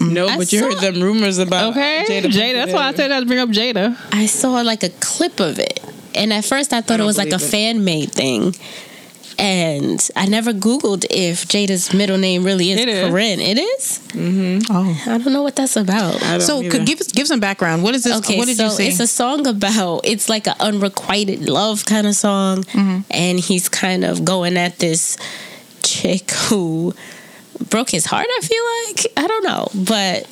[0.00, 2.22] No, I but you heard them rumors about Okay, Jada.
[2.30, 3.96] Pinkett that's why I said I'd bring up Jada.
[4.12, 5.80] I saw like a clip of it,
[6.14, 7.40] and at first I thought it was like a it.
[7.42, 8.54] fan made thing.
[9.40, 13.08] And I never Googled if Jada's middle name really is It is.
[13.08, 13.38] Koren.
[13.38, 14.00] It is?
[14.68, 15.02] Oh.
[15.06, 16.20] I don't know what that's about.
[16.42, 16.70] So either.
[16.72, 17.84] could give give some background.
[17.84, 18.18] What is this?
[18.18, 18.88] Okay, what did so you see?
[18.88, 23.00] it's a song about it's like an unrequited love kind of song, Mm-hmm.
[23.12, 25.16] and he's kind of going at this
[25.88, 26.94] chick who
[27.70, 28.26] broke his heart.
[28.28, 30.24] I feel like I don't know, but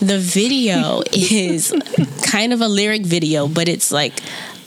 [0.00, 1.74] the video is
[2.22, 4.14] kind of a lyric video, but it's like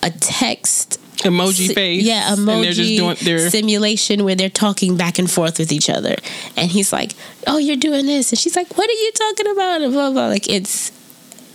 [0.03, 2.03] a text Emoji face.
[2.03, 5.71] Yeah, And they're just emoji doing their simulation where they're talking back and forth with
[5.71, 6.15] each other.
[6.57, 7.13] And he's like,
[7.47, 10.27] "Oh, you're doing this," and she's like, "What are you talking about?" And blah blah.
[10.27, 10.91] Like it's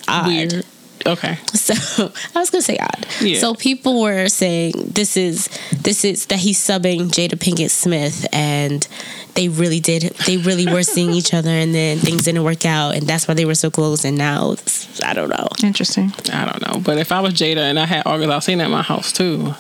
[0.08, 0.28] odd.
[0.28, 0.64] weird.
[1.06, 1.38] Okay.
[1.54, 3.06] So I was gonna say odd.
[3.20, 3.38] Yeah.
[3.38, 8.86] So people were saying this is this is that he's subbing Jada Pinkett Smith, and
[9.34, 10.02] they really did.
[10.26, 13.34] They really were seeing each other, and then things didn't work out, and that's why
[13.34, 14.04] they were so close.
[14.04, 15.46] And now it's, I don't know.
[15.62, 16.12] Interesting.
[16.32, 16.80] I don't know.
[16.80, 19.54] But if I was Jada and I had August Alsina at my house too,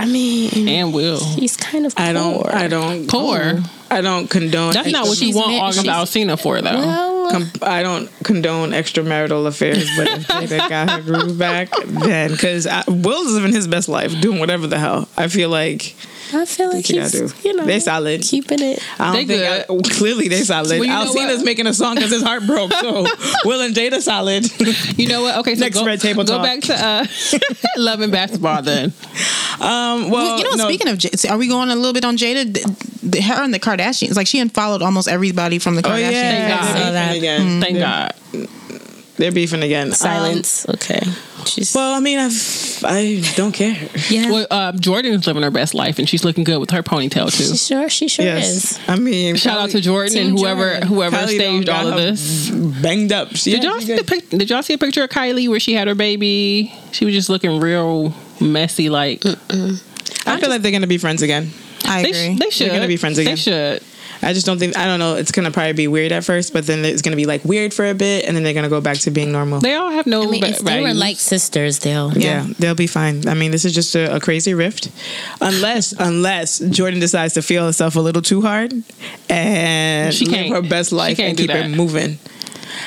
[0.00, 1.22] I mean, and Will.
[1.22, 1.92] he's kind of.
[1.96, 2.46] I don't.
[2.46, 3.06] I don't.
[3.08, 3.60] Poor.
[3.90, 4.72] I don't condone.
[4.72, 6.72] That's not what you She's want ma- August she's- Alsina for, though.
[6.78, 12.30] Well, Com- I don't condone extramarital affairs, but if Jada got her groove back, then
[12.30, 15.06] because Will's living his best life, doing whatever the hell.
[15.16, 15.94] I feel like
[16.32, 17.28] I feel like What you he's do?
[17.48, 18.22] you know They solid.
[18.22, 18.78] keeping it.
[18.98, 19.86] I They don't think good.
[19.86, 20.68] I, clearly they solid.
[20.70, 22.72] Well, you know Alsina's making a song because his heart broke.
[22.72, 23.02] So
[23.44, 24.46] Will and Jada solid.
[24.98, 25.38] You know what?
[25.38, 26.42] Okay, so Next go, red table go talk.
[26.44, 27.06] back to uh,
[27.76, 28.92] love and basketball then.
[29.60, 32.16] Um, well, you know, no, speaking of, J- are we going a little bit on
[32.16, 32.52] Jada?
[32.52, 35.88] The, the, her and the Kardashians, like she unfollowed almost everybody from the Kardashians.
[35.88, 36.12] Oh Kardashians.
[36.12, 36.74] yeah, God.
[36.74, 37.16] they're beefing that.
[37.16, 37.60] again.
[37.60, 38.48] Thank they're, God.
[39.16, 39.88] They're beefing again.
[39.88, 40.68] Um, Silence.
[40.68, 41.00] okay.
[41.50, 43.76] She's well, I mean, I've, I don't care.
[44.08, 44.30] yeah.
[44.30, 47.44] Well, uh, Jordyn's living her best life, and she's looking good with her ponytail she
[47.44, 47.56] too.
[47.56, 48.80] sure she sure Yes, is.
[48.88, 50.84] I mean, Shout out to Jordyn Team and whoever Jordyn.
[50.84, 52.50] whoever Kylie staged all of this.
[52.50, 53.34] banged up.
[53.36, 55.74] She, Did y'all see the pic- Did y'all see a picture of Kylie where she
[55.74, 56.72] had her baby?
[56.92, 58.88] She was just looking real messy.
[58.90, 61.50] Like I feel like they're gonna be friends again.
[61.84, 62.36] I they, agree.
[62.36, 62.70] sh- they should.
[62.72, 63.32] gonna be friends again.
[63.32, 63.82] They should.
[64.22, 65.14] I just don't think I don't know.
[65.16, 67.86] It's gonna probably be weird at first, but then it's gonna be like weird for
[67.86, 69.60] a bit, and then they're gonna go back to being normal.
[69.60, 70.22] They all have no.
[70.22, 72.12] I mean, if they were like sisters, they'll.
[72.16, 73.26] yeah, they'll be fine.
[73.28, 74.90] I mean, this is just a, a crazy rift,
[75.40, 78.72] unless unless Jordyn decides to feel herself a little too hard
[79.28, 81.66] and She live can't- her best she life can't and keep that.
[81.66, 82.18] it moving.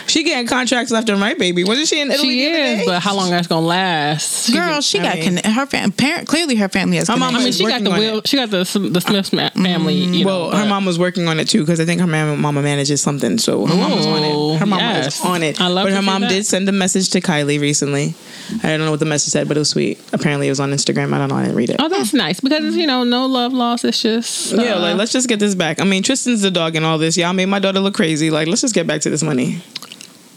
[0.07, 1.63] She getting contracts left and right, baby.
[1.63, 2.29] Wasn't she in Italy?
[2.29, 2.85] she the other is, day?
[2.85, 4.51] but how long that's gonna last?
[4.53, 6.27] Girl, she I got mean- con- her fam- parent.
[6.27, 7.07] Clearly, her family has.
[7.07, 8.17] Her mama I mean, she got the on will.
[8.19, 8.27] it.
[8.27, 9.93] She got the the Smith ma- family.
[9.95, 12.35] You well, know, her mom was working on it too because I think her mama,
[12.37, 13.37] mama manages something.
[13.37, 14.59] So her mom was on it.
[14.59, 15.05] Her mama yes.
[15.21, 15.59] was on it.
[15.61, 15.91] I love it.
[15.91, 16.29] but her mom that.
[16.29, 18.15] did send a message to Kylie recently.
[18.63, 19.99] I don't know what the message said, but it was sweet.
[20.11, 21.13] Apparently, it was on Instagram.
[21.13, 21.35] I don't know.
[21.35, 21.77] I didn't read it.
[21.79, 23.85] Oh, that's nice because you know, no love lost.
[23.85, 25.79] It's just Yeah, uh, like let's just get this back.
[25.79, 27.17] I mean, Tristan's the dog and all this.
[27.17, 28.29] Y'all made my daughter look crazy.
[28.31, 29.61] Like, let's just get back to this money.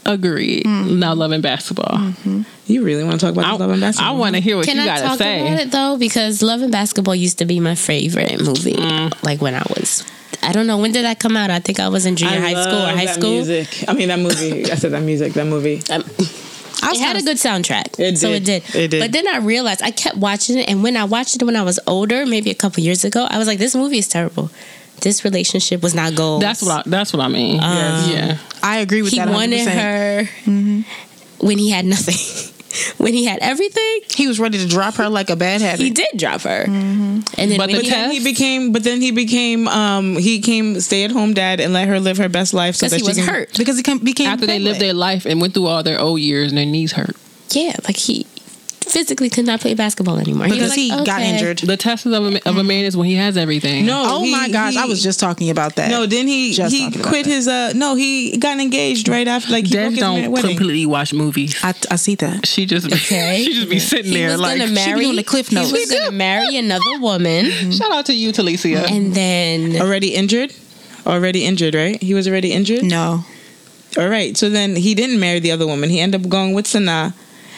[0.07, 0.65] Agreed.
[0.65, 2.13] Now loving basketball.
[2.65, 4.15] You really want to talk about I, this basketball?
[4.15, 5.41] I want to hear what Can you I got to talk say.
[5.41, 5.97] about it though?
[5.97, 8.73] Because loving Basketball used to be my favorite movie.
[8.73, 9.23] Mm.
[9.23, 10.03] Like when I was,
[10.41, 11.49] I don't know when did that come out.
[11.49, 13.31] I think I was in junior high school or high that school.
[13.31, 13.85] Music.
[13.87, 14.71] I mean, that movie.
[14.71, 15.33] I said that music.
[15.33, 15.81] That movie.
[16.79, 17.99] Um, I it had a good soundtrack.
[17.99, 18.63] It So it did.
[18.75, 18.99] It did.
[19.01, 21.63] But then I realized I kept watching it, and when I watched it when I
[21.63, 24.51] was older, maybe a couple years ago, I was like, "This movie is terrible.
[25.01, 27.55] This relationship was not gold." That's what I, that's what I mean.
[27.55, 28.37] Um, yeah.
[28.63, 29.27] I agree with he that.
[29.27, 29.73] He wanted 100%.
[29.73, 31.45] her mm-hmm.
[31.45, 32.53] when he had nothing.
[32.97, 35.79] when he had everything, He was ready to drop her like a bad habit.
[35.79, 36.65] he did drop her.
[36.65, 37.19] Mm-hmm.
[37.37, 40.41] And then But when the he, Then he became, but then he became, um, he
[40.41, 42.97] came stay at home dad and let her live her best life so because that
[42.97, 43.57] he she was can, hurt.
[43.57, 46.19] because he can, became After they lived their life and went through all their old
[46.19, 47.15] years and their knees hurt.
[47.51, 48.27] Yeah, like he
[48.89, 50.45] physically could not play basketball anymore.
[50.47, 51.33] because was he like, got okay.
[51.33, 51.57] injured.
[51.59, 53.85] The test of a, of a man is when he has everything.
[53.85, 55.89] No, Oh he- my gosh, he- I was just talking about that.
[55.91, 57.31] No, then he Just he quit that.
[57.31, 60.57] his uh no he got engaged right after like he broke Des his don't wedding.
[60.57, 61.55] completely watch movies.
[61.63, 62.45] I, I see that.
[62.45, 63.43] she just Okay.
[63.45, 65.01] she just be sitting He there was like gonna be marry.
[65.01, 65.69] doing the cliff notes.
[65.71, 68.89] He was gonna marry another woman, shout out to you, Talicia.
[68.89, 70.53] and then already injured,
[71.05, 72.01] already injured, right?
[72.01, 72.83] He was already injured.
[72.83, 73.23] No,
[73.97, 75.89] All right, so then he didn't marry the other woman.
[75.89, 77.13] He ended up going with Sanaa,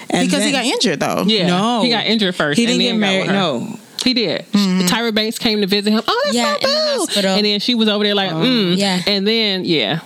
[0.09, 1.23] and because he got injured though.
[1.27, 1.81] yeah, No.
[1.83, 2.57] he got injured first.
[2.57, 3.69] He and didn't get then got married.
[3.71, 4.45] No, He did.
[4.87, 6.01] Tyra Banks came to visit him.
[6.07, 7.27] Oh, that's Yeah, my in the boo.
[7.27, 8.77] And then she was over there like, mm.
[8.77, 9.01] Yeah.
[9.07, 9.99] And then, yeah.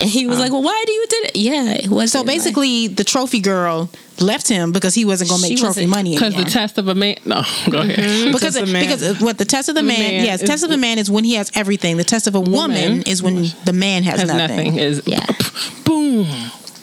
[0.00, 2.86] And he was like, "Well, why do you did it?" Yeah, it was So basically,
[2.86, 3.90] the trophy girl
[4.20, 6.94] left him because he wasn't going to make trophy money Because the test of a
[6.94, 7.16] man.
[7.24, 7.96] No, go ahead.
[8.32, 8.84] because Test of man.
[8.84, 10.76] because uh, what the test of the, The man, man yes is- test of the
[10.76, 12.52] man is when he has everything the test of a woman,
[12.90, 14.56] Woman is when the man has, Has nothing.
[14.74, 14.76] nothing.
[14.78, 15.26] Is Yeah.
[15.84, 16.28] boom.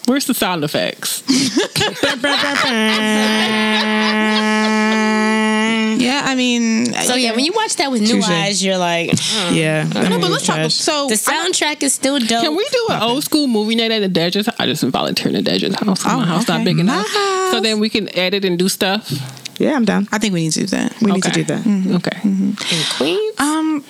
[0.08, 1.24] Where's the sound effects?
[5.97, 8.30] yeah i mean So yeah, when you watch that with new Touche.
[8.30, 9.12] eyes, you're like,
[9.51, 9.88] Yeah.
[9.95, 10.10] Uh-uh.
[10.10, 12.41] no but let's talk so the soundtrack is still dope.
[12.43, 14.47] Can we do an old school movie night at the Dedger's?
[14.60, 16.03] I just volunteered in the Dedger's house.
[16.03, 17.06] 'cause Oh, my house not big enough.
[17.14, 17.51] My house.
[17.51, 19.10] So then we can edit and do stuff.
[19.60, 20.08] Yeah, I'm down.
[20.12, 21.62] i think we need to do that We need to do that.
[21.64, 21.95] Mm-hmm.
[21.97, 22.18] Okay.
[22.22, 22.49] Mm-hmm.
[22.76, 23.39] In Queens?
[23.39, 23.84] um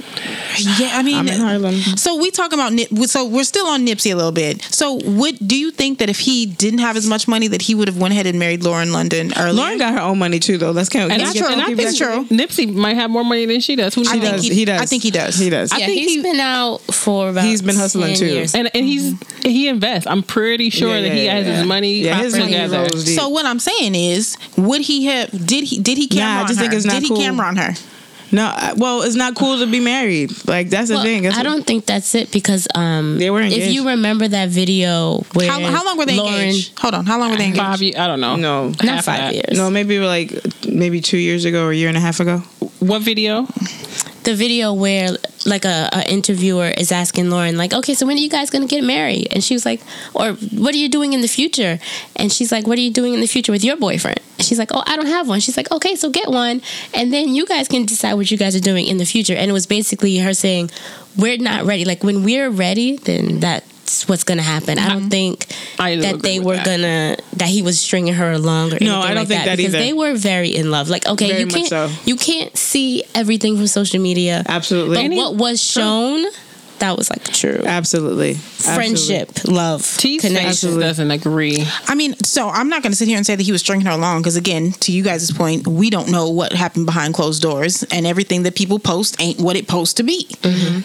[0.80, 1.76] yeah i mean I'm in Harlem.
[1.98, 5.36] so we talking about Nip, so we're still on nipsey a little bit so what
[5.46, 7.98] do you think that if he didn't have as much money that he would have
[7.98, 10.72] went ahead and married lauren london earlier Lauren got her own money too, though.
[10.72, 11.12] Let's count.
[11.12, 12.38] And let's I, and I think people That's true.
[12.38, 13.94] Nipsey might have more money than she does.
[13.96, 14.10] Who knows?
[14.14, 14.44] I think does.
[14.44, 14.82] he- He does.
[14.82, 15.36] I think he does.
[15.38, 15.72] He does.
[15.72, 17.46] I yeah, think he's he- been out for about.
[17.46, 18.26] He's been hustling 10 too.
[18.26, 18.54] years.
[18.56, 19.50] and and he's mm-hmm.
[19.50, 20.08] he invests.
[20.08, 21.58] I'm pretty sure Yeah, that he yeah, has yeah.
[21.58, 22.90] his money Yeah, his money together.
[23.00, 25.30] So what I'm saying is, would he have?
[25.56, 25.80] Did he?
[25.80, 26.64] Did he camera Nah, I on just her?
[26.66, 27.18] think it's not did he cool.
[27.18, 27.74] camera on her?
[28.32, 30.32] No, well, it's not cool to be married.
[30.48, 31.24] Like that's the Well, thing.
[31.24, 33.62] That's I don't think that's it because um, They were engaged.
[33.68, 36.78] if you remember that video where How, how long were they Lauren, engaged?
[36.80, 37.64] Hold on, how long were they engaged?
[37.64, 37.96] Five years.
[37.96, 38.36] I don't know.
[38.36, 38.74] No.
[38.84, 39.56] Not five years.
[39.58, 40.34] No, maybe like
[40.68, 42.40] maybe two years ago or a year and a half ago.
[42.80, 43.48] What video?
[44.26, 45.10] The video where
[45.46, 48.68] like a, a interviewer is asking Lauren like, okay, so when are you guys gonna
[48.68, 49.28] get married?
[49.32, 49.82] And she was like,
[50.14, 51.80] or what are you doing in the future?
[52.16, 54.20] And she's like, what are you doing in the future with your boyfriend?
[54.38, 55.40] And she's like, oh, I don't have one.
[55.40, 56.62] She's like, okay, so get one,
[56.94, 59.36] and then you guys can decide what you guys are doing in the future.
[59.36, 60.72] And it was basically her saying,
[61.18, 61.86] we're not ready.
[61.86, 63.40] Like when we're ready, then
[63.86, 64.80] that's what's gonna happen.
[64.80, 65.10] I don't mm-hmm.
[65.10, 65.46] think
[65.78, 66.66] I that they were that.
[66.66, 69.58] gonna that he was stringing her along or No, anything I don't like think that
[69.58, 69.84] because either.
[69.84, 70.90] they were very in love.
[70.90, 71.92] Like okay, Very you can't so.
[72.04, 74.44] you can't see everything from social media.
[74.48, 74.98] Absolutely.
[74.98, 76.26] But he- what was shown,
[76.80, 77.62] that was like true.
[77.66, 78.34] Absolutely.
[78.36, 80.80] Friendship, love, T connection.
[80.80, 81.64] Doesn't agree.
[81.88, 83.86] I mean, so I'm not going to sit here and say that he was stringing
[83.86, 87.42] her along because, again, to you guys' point, we don't know what happened behind closed
[87.42, 90.28] doors, and everything that people post ain't what it supposed to be.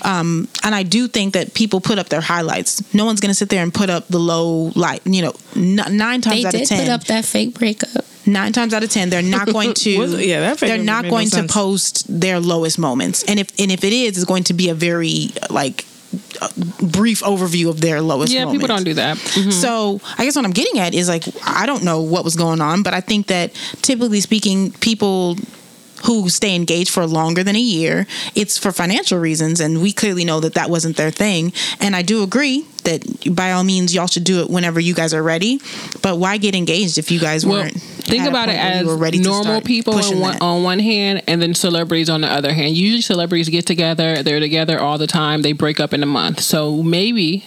[0.04, 2.82] Um, and I do think that people put up their highlights.
[2.94, 5.02] No one's going to sit there and put up the low light.
[5.04, 7.99] You know, n- nine times They out of did ten, put up that fake breakup.
[8.32, 9.90] Nine times out of ten, they're not going to.
[9.90, 13.70] Yeah, that they're not made no going to post their lowest moments, and if and
[13.70, 15.84] if it is, it's going to be a very like
[16.40, 16.48] uh,
[16.82, 18.32] brief overview of their lowest.
[18.32, 19.16] Yeah, people don't do that.
[19.16, 19.52] Mhm.
[19.52, 22.60] So I guess what I'm getting at is like I don't know what was going
[22.60, 23.52] on, but I think that
[23.82, 25.36] typically speaking, people
[26.04, 30.24] who stay engaged for longer than a year, it's for financial reasons, and we clearly
[30.24, 31.52] know that that wasn't their thing.
[31.78, 35.14] And I do agree that by all means y'all should do it whenever you guys
[35.14, 35.60] are ready.
[36.02, 37.80] But why get engaged if you guys Well, weren't?
[37.80, 41.40] think about it point where you as normal people on one, on one hand, and
[41.40, 42.76] then celebrities on the other hand.
[42.76, 45.42] Usually, celebrities get together; they're together all the time.
[45.42, 46.40] They break up in a month.
[46.40, 47.46] So maybe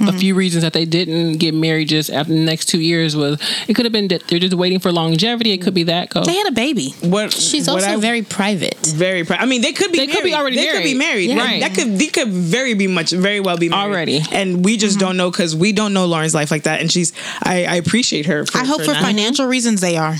[0.00, 0.18] a Mm-hmm.
[0.18, 3.38] few reasons that they didn't get married just after the next two years was
[3.68, 5.52] it could have been that they're just waiting for longevity.
[5.52, 6.10] It could be that.
[6.10, 6.24] Go.
[6.24, 6.90] They had a baby.
[7.00, 8.76] What She's what also I- very private.
[8.86, 9.42] very private.
[9.42, 9.98] I mean, they could be.
[9.98, 10.16] They married.
[10.16, 11.28] could be already They could be married.
[11.28, 11.30] married.
[11.30, 11.44] Yeah.
[11.44, 11.60] Right.
[11.60, 11.98] That could.
[11.98, 13.10] They could very be much.
[13.12, 14.20] Very well be married Already.
[14.32, 16.80] And we just don't know because we don't know Lauren's life like that.
[16.80, 17.12] And she's.
[17.42, 18.44] I, I appreciate her.
[18.46, 20.16] For, I hope for not- financial reasons they are.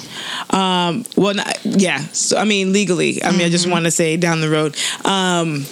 [0.51, 1.05] Um.
[1.17, 1.99] Well, not, yeah.
[2.13, 3.23] So I mean, legally.
[3.23, 3.51] I mean, I Mm-hmm.
[3.53, 4.77] just want to say down the road.
[5.05, 5.67] Um.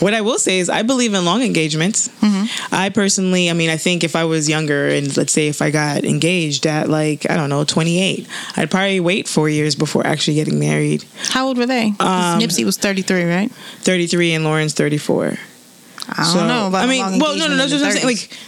[0.00, 2.08] What I will say is, I believe in long engagements.
[2.20, 2.74] Mm-hmm.
[2.74, 5.70] I personally, I mean, I think if I was younger and let's say if I
[5.70, 8.26] got engaged at like, I don't know, 28,
[8.56, 11.04] I'd probably wait four years before actually getting married.
[11.28, 11.88] How old were they?
[12.00, 13.50] Um, Nipsey was 33, right?
[13.50, 15.24] 33 and Lauren's 34.
[16.08, 16.68] I don't So, know.
[16.68, 18.06] About I mean, well, no, no, engagement that's what I'm saying.
[18.06, 18.38] Like,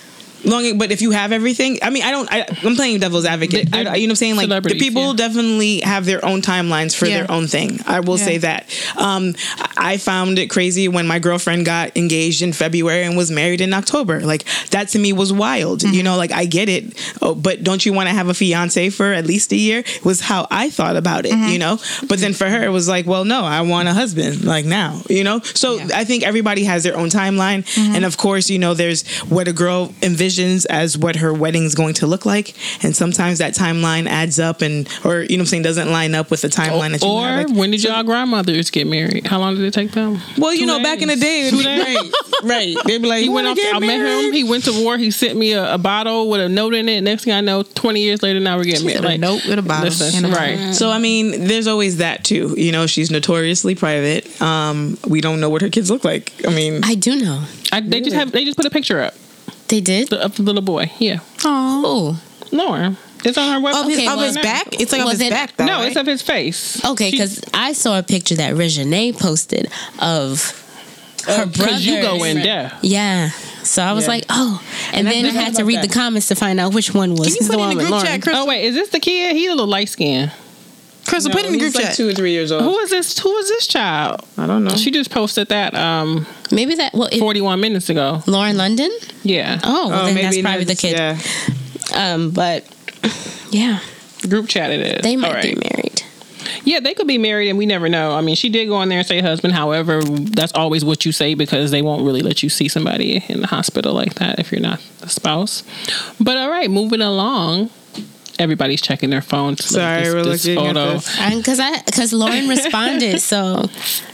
[0.44, 2.28] long, but if you have everything, I mean, I don't.
[2.32, 3.74] I, I'm playing devil's advocate.
[3.74, 4.36] I, you know what I'm saying?
[4.36, 5.14] Like, the people yeah.
[5.14, 7.18] definitely have their own timelines for Yeah.
[7.18, 7.80] their own thing.
[7.86, 8.24] I will Yeah.
[8.24, 8.70] say that.
[8.96, 9.34] Um,
[9.76, 13.72] I found it crazy when my girlfriend got engaged in February and was married in
[13.74, 14.20] October.
[14.20, 15.80] Like, that to me was wild.
[15.80, 15.94] Mm-hmm.
[15.94, 18.90] You know, like I get it, oh, but don't you want to have a fiance
[18.90, 19.82] for at least a year?
[20.04, 21.32] Was how I thought about it.
[21.32, 21.48] Mm-hmm.
[21.48, 21.78] You know,
[22.08, 25.02] but then for her it was like, well, no, I want a husband like now.
[25.08, 25.82] You know, so Yeah.
[25.82, 25.98] Mm-hmm.
[26.00, 27.64] I think everybody has their own timeline,
[27.94, 30.27] and of course, you know, there's what a girl envisions
[30.66, 32.54] as what her wedding is going to look like,
[32.84, 36.14] and sometimes that timeline adds up, and or you know, what I'm saying doesn't line
[36.14, 37.48] up with the timeline that you or have.
[37.48, 39.26] Like, when did y'all grandmothers get married?
[39.26, 40.20] How long did it take them?
[40.36, 41.50] well, you Two know, back in the day.
[41.50, 41.84] Two days.
[42.42, 43.56] right, right, they'd be like, He went off.
[43.56, 44.32] get I met him.
[44.32, 44.98] He went to war.
[44.98, 47.00] He sent me a, a bottle with a note in it.
[47.02, 49.04] Next thing I know, twenty years later, now we're getting married.
[49.04, 50.74] a note with a bottle Listen, and a right?
[50.74, 52.54] So I mean, there's always that too.
[52.56, 54.40] You know, she's notoriously private.
[54.40, 56.32] Um, we don't know what her kids look like.
[56.46, 57.44] I mean, I do know.
[57.72, 58.32] I, they just have.
[58.32, 59.14] They just put a picture up
[59.68, 60.12] They did.
[60.12, 60.90] of the little boy.
[60.98, 62.20] Yeah, Oh,
[62.52, 62.96] Lauren.
[63.24, 63.80] It's on her website.
[63.82, 64.66] Of his, Okay, of well, his back?
[64.80, 65.66] It's like of his it- back, though.
[65.66, 65.88] no, right?
[65.88, 66.82] it's of his face.
[66.84, 67.10] okay.
[67.10, 70.64] Because I saw a picture that Regine posted of
[71.26, 71.72] her brother.
[71.78, 72.72] You go in there.
[72.80, 73.30] Yeah.
[73.64, 74.10] So I was Yeah.
[74.10, 74.62] like, oh.
[74.92, 76.94] And, And then I I had to about read the comments to find out which
[76.94, 78.06] one was Can you the put one in the group Lauren.
[78.06, 78.36] chat, Chris?
[78.38, 79.34] Oh wait, is this the kid?
[79.36, 80.30] He's a little light skinned.
[81.08, 81.94] Crystal, put it in the group like chat.
[81.96, 82.62] two or three years old.
[82.62, 83.18] Who is this?
[83.18, 84.20] Who is this child?
[84.36, 84.70] I don't know.
[84.76, 86.92] She just posted that um Maybe that.
[86.94, 88.22] Well, it, 41 minutes ago.
[88.26, 88.90] Lauren London.
[89.22, 89.58] Yeah.
[89.64, 90.96] Oh, well, Oh, then maybe that's probably the kid.
[90.96, 91.18] Yeah.
[91.94, 92.64] Um, but
[93.50, 93.80] yeah,
[94.28, 95.02] Group chat it is.
[95.02, 95.54] they might All right.
[95.54, 96.02] be married.
[96.64, 98.12] Yeah, they could be married and we never know.
[98.12, 99.54] I mean, she did go on there and say husband.
[99.54, 103.40] However, that's always what you say because they won't really let you see somebody in
[103.40, 105.62] the hospital like that if you're not the spouse.
[106.20, 107.70] But all right, moving along.
[108.38, 109.58] Everybody's checking their phones.
[109.66, 110.92] to look at Sorry, this, we're this looking at photo.
[110.94, 111.36] this.
[111.36, 113.68] Because I because Lauren responded, so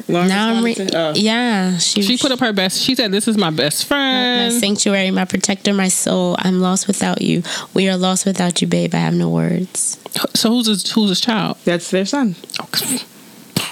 [0.09, 1.12] Lauren now I'm re- to- oh.
[1.14, 1.77] yeah.
[1.79, 2.81] She She put up her best.
[2.81, 6.37] She said, "This is my best friend, my friend." sanctuary, my protector, my soul.
[6.39, 7.43] I'm lost without you.
[7.75, 8.95] We are lost without you, babe.
[8.95, 9.99] I have no words.
[10.35, 11.59] So who's his who's his child?
[11.64, 12.37] That's their son.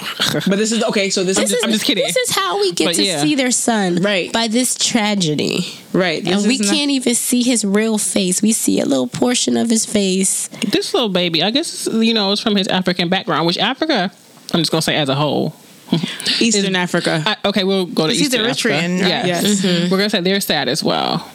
[0.48, 1.10] But this is okay.
[1.10, 2.04] So this, This is is I'm just kidding.
[2.06, 3.20] This is how we get But to yeah.
[3.20, 4.32] see their son, Right.
[4.32, 6.24] By this tragedy, right.
[6.24, 8.40] This and we not- can't even see his real face.
[8.42, 10.48] We see a little portion of his face.
[10.70, 14.10] This little baby, I guess you know, is from his African background, which Africa.
[14.54, 15.54] I'm just gonna say as a whole.
[16.40, 17.22] Eastern Africa.
[17.26, 19.02] I, okay, we'll go to He's Eastern Eritrean, Africa.
[19.02, 19.26] right?
[19.26, 19.90] Yes, Yes.
[19.90, 21.30] we're gonna say they're sad as well.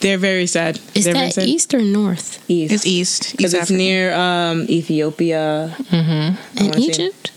[0.00, 0.80] They're very sad.
[0.96, 1.48] Is They're very that sad.
[1.48, 2.42] east or north?
[2.50, 2.72] East.
[2.74, 3.36] It's East.
[3.36, 3.78] because it's Africa.
[3.78, 5.76] near um, Ethiopia.
[5.92, 7.30] In wanna say- Egypt?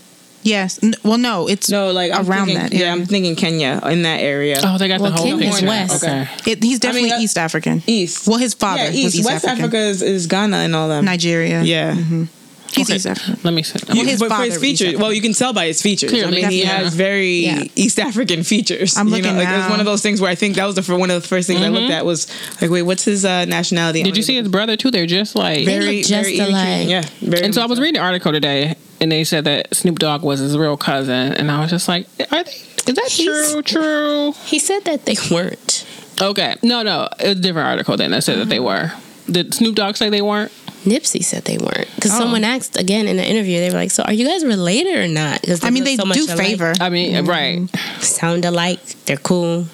[0.44, 0.78] Yes.
[0.82, 2.72] N- Well, no, it's No, like I'm around thinking, that.
[2.72, 2.92] Yeah.
[2.92, 4.60] I'm thinking Kenya in that area.
[4.62, 5.66] Oh, they got Well, the whole Kenya's picture.
[5.66, 6.04] west.
[6.04, 6.28] Okay.
[6.46, 7.82] It, he's definitely that- East African.
[7.86, 8.28] East.
[8.28, 9.16] Well, his father yeah, was East.
[9.16, 9.64] East West African.
[9.64, 11.02] Africa is, is Ghana and all that.
[11.02, 11.62] Nigeria.
[11.62, 11.94] Yeah.
[11.94, 12.24] Mm-hmm.
[12.72, 13.40] He's Okay, East African.
[13.44, 13.78] Let me see.
[13.88, 16.10] Well, his but for father his features, well, you can tell by his features.
[16.10, 17.64] Clearly, I mean, he has very Yeah.
[17.76, 18.96] East African features.
[18.96, 20.64] I'm you looking know, like, It was one of those things where I think that
[20.66, 22.26] was the fir- one of the first things I looked at was
[22.60, 24.02] like, wait, what's his uh, nationality?
[24.02, 24.90] Did you see his brother too?
[24.90, 25.64] They're just like.
[25.64, 26.48] They look just Eritrean.
[26.48, 26.88] alike.
[26.88, 27.44] Yeah, very.
[27.44, 30.40] and so I was reading an article today, and they said that Snoop Dogg was
[30.40, 32.50] his real cousin, and I was just like, "Are they?
[32.50, 33.62] Is that He's- true?
[33.62, 34.32] True?
[34.46, 35.86] He said that they weren't.
[36.20, 38.90] Okay, no, no, it was a different article then that said that they were.
[39.30, 40.52] Did Snoop Dogg say they weren't?
[40.84, 42.18] Nipsey said they weren't because Oh.
[42.18, 43.60] someone asked again in the interview.
[43.60, 46.26] They were like, "So are you guys related or not?" Because I mean, they do
[46.26, 46.72] favor.
[46.80, 47.68] I mean, right?
[48.00, 48.80] sound alike.
[49.06, 49.66] They're cool.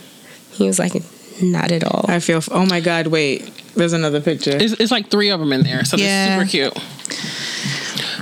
[0.52, 0.92] He was like,
[1.42, 2.42] "Not at all." I feel.
[2.50, 3.08] Oh my God!
[3.08, 6.36] Wait, there's another picture, It's, it's like three of them in there, so Yeah.
[6.38, 6.84] they're super cute.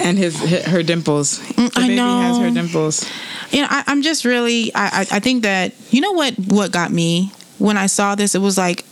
[0.02, 1.38] and his, hi- her dimples.
[1.38, 2.54] The Mm, I baby has her know.
[2.62, 3.06] dimples.
[3.50, 6.70] you know, I, I'm just really, I, I, I think that you know what, what
[6.70, 8.84] got me when I saw this, it was like,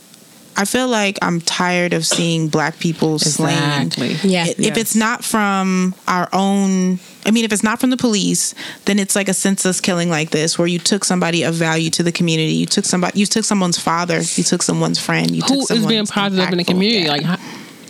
[0.57, 3.55] I feel like I'm tired of seeing black people slain.
[3.83, 4.29] Exactly.
[4.29, 4.47] Yeah.
[4.47, 4.77] If Yes.
[4.77, 8.55] it's not from our own, I mean, if it's not from the police,
[8.85, 12.01] then it's like a senseless killing like this, where you took somebody of value to
[12.03, 12.53] the community.
[12.53, 15.85] You took somebody, you took someone's father, you took someone's friend, you Who took is
[15.85, 17.03] being someone's positive in the community?
[17.05, 17.11] Yeah.
[17.11, 17.37] Like, how-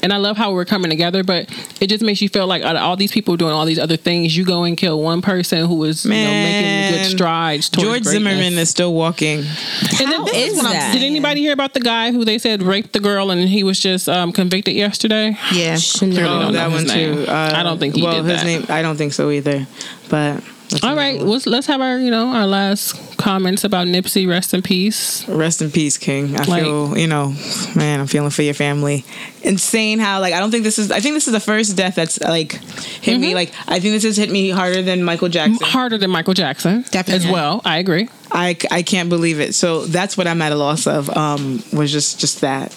[0.03, 1.49] and I love how we're coming together, but
[1.81, 3.97] it just makes you feel like out of all these people doing all these other
[3.97, 7.87] things, you go and kill one person who is you know, making good strides towards
[7.87, 8.33] George greatness.
[8.33, 9.39] Zimmerman is still walking.
[9.39, 10.93] And How then this is what that?
[10.93, 13.79] Did anybody hear about the guy who they said raped the girl and he was
[13.79, 15.37] just um, convicted yesterday?
[15.53, 15.75] yeah.
[15.77, 17.25] Shouldn't Oh, don't that one name.
[17.25, 17.31] too.
[17.31, 18.45] Uh, I don't think he well, did his that.
[18.45, 18.65] name.
[18.69, 19.65] I don't think so either.
[20.09, 20.43] But
[20.83, 24.27] All right, let's let's have our you know our last comments about Nipsey.
[24.27, 25.27] Rest in peace.
[25.27, 26.35] Rest in peace, King.
[26.39, 27.33] I Like- feel, you know,
[27.75, 29.05] man, I'm feeling for your family.
[29.43, 31.95] Insane how, like, I don't think this is, I think this is the first death
[31.95, 33.21] that's, like, hit Mm-hmm.
[33.21, 33.33] me.
[33.35, 35.57] Like, I think this has hit me harder than Michael Jackson.
[35.65, 37.25] Harder than Michael Jackson, Definitely.
[37.27, 37.61] as well.
[37.65, 38.07] I agree.
[38.31, 39.55] I, I can't believe it.
[39.55, 42.75] So that's what I'm at a loss of, um, was just, just that.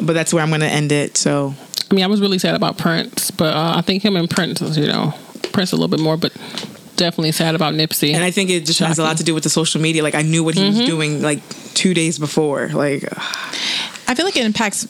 [0.00, 1.16] But that's where I'm going to end it.
[1.16, 1.54] So,
[1.90, 4.60] I mean, I was really sad about Prince, but uh, I think him and Prince,
[4.76, 5.14] you know,
[5.52, 6.32] Prince a little bit more, but
[6.96, 8.12] definitely sad about Nipsey.
[8.14, 10.02] and I think it just has a lot to do with the social media.
[10.02, 10.78] Like, I knew what he Mm-hmm.
[10.78, 11.40] was doing, like,
[11.74, 12.68] two days before.
[12.72, 13.04] Like,
[14.08, 14.86] I feel like it impacts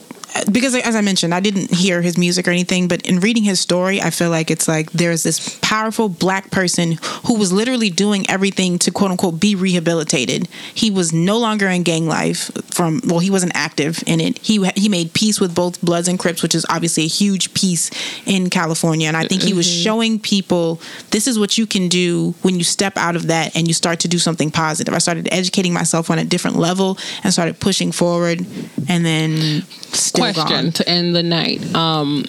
[0.51, 3.61] because as I mentioned, I didn't hear his music or anything, but in reading his
[3.61, 8.28] story, I feel like it's like there's this powerful black person who was literally doing
[8.28, 10.49] everything to quote unquote be rehabilitated.
[10.74, 14.39] He was no longer in gang life from well, he wasn't active in it.
[14.39, 17.91] He he made peace with both Bloods and Crips, which is obviously a huge piece
[18.26, 19.82] in California, and I think he was mm-hmm.
[19.82, 20.80] showing people
[21.11, 24.01] this is what you can do when you step out of that and you start
[24.01, 24.95] to do something positive.
[24.95, 28.41] I started educating myself on a different level and started pushing forward,
[28.89, 29.62] and then
[29.93, 31.75] still Question to end the night.
[31.75, 32.25] Um,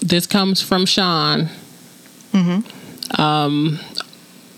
[0.00, 1.48] this comes from Sean.
[3.18, 3.78] Um,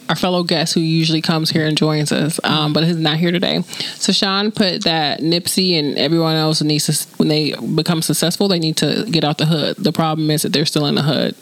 [0.08, 3.32] our fellow guest who usually comes here and joins us, um, but is not here
[3.32, 3.62] today.
[3.96, 8.60] So Sean put that Nipsey and everyone else needs to, when they become successful, they
[8.60, 9.76] need to get out the hood.
[9.78, 11.34] The problem is that they're still in the hood.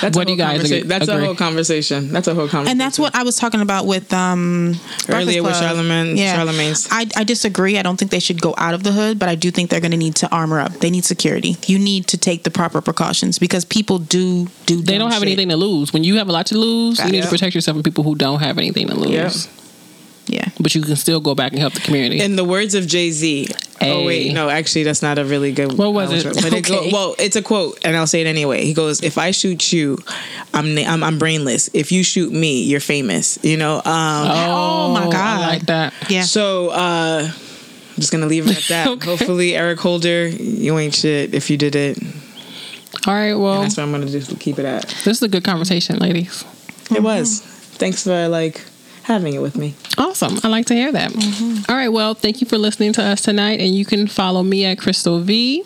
[0.00, 1.22] That's What do you guys conversa- agree- That's agree?
[1.22, 2.12] a whole conversation.
[2.12, 2.70] That's a whole conversation.
[2.72, 4.74] and that's what I was talking about with um
[5.08, 5.76] Earlier with Breakfast Club.
[5.76, 6.88] Charlemagne- Charlemagne's.
[6.90, 7.78] I, I disagree.
[7.78, 9.80] I don't think they should go out of the hood, but I do think they're
[9.80, 10.72] going to need to armor up.
[10.80, 11.56] They need security.
[11.66, 14.76] You need to take the proper precautions because people do do.
[14.82, 15.28] They dumb don't have shit.
[15.28, 15.92] anything to lose.
[15.92, 18.14] When you have a lot to lose, you need to protect yourself from people who
[18.14, 19.10] don't have anything to lose.
[19.46, 19.52] Yeah.
[20.28, 20.48] Yeah.
[20.60, 22.20] but you can still go back and help the community.
[22.20, 23.48] In the words of Jay Z.
[23.80, 25.78] Oh wait, no, actually, that's not a really good.
[25.78, 26.24] What was it?
[26.42, 28.64] But it go, well, it's a quote, and I'll say it anyway.
[28.64, 29.98] He goes, "If I shoot you,
[30.52, 31.70] I'm I'm, I'm brainless.
[31.72, 33.76] If you shoot me, you're famous." You know.
[33.76, 35.14] Um, oh, my God.
[35.14, 35.94] I like that.
[36.08, 36.22] Yeah.
[36.22, 38.88] So uh, I'm just gonna leave it at that.
[38.98, 39.06] Okay.
[39.10, 41.98] Hopefully, Eric Holder, you ain't shit if you did it.
[43.06, 44.88] All right, well, That's what I'm gonna just keep it at.
[45.04, 46.44] this is a good conversation, ladies.
[46.90, 47.40] It was.
[47.40, 48.64] Thanks for like
[49.08, 49.74] having it with me.
[49.96, 50.38] Awesome.
[50.44, 51.10] I like to hear that.
[51.10, 51.70] Mm-hmm.
[51.70, 51.88] All right.
[51.88, 53.58] Well, thank you for listening to us tonight.
[53.58, 55.64] And you can follow me at Crystal V.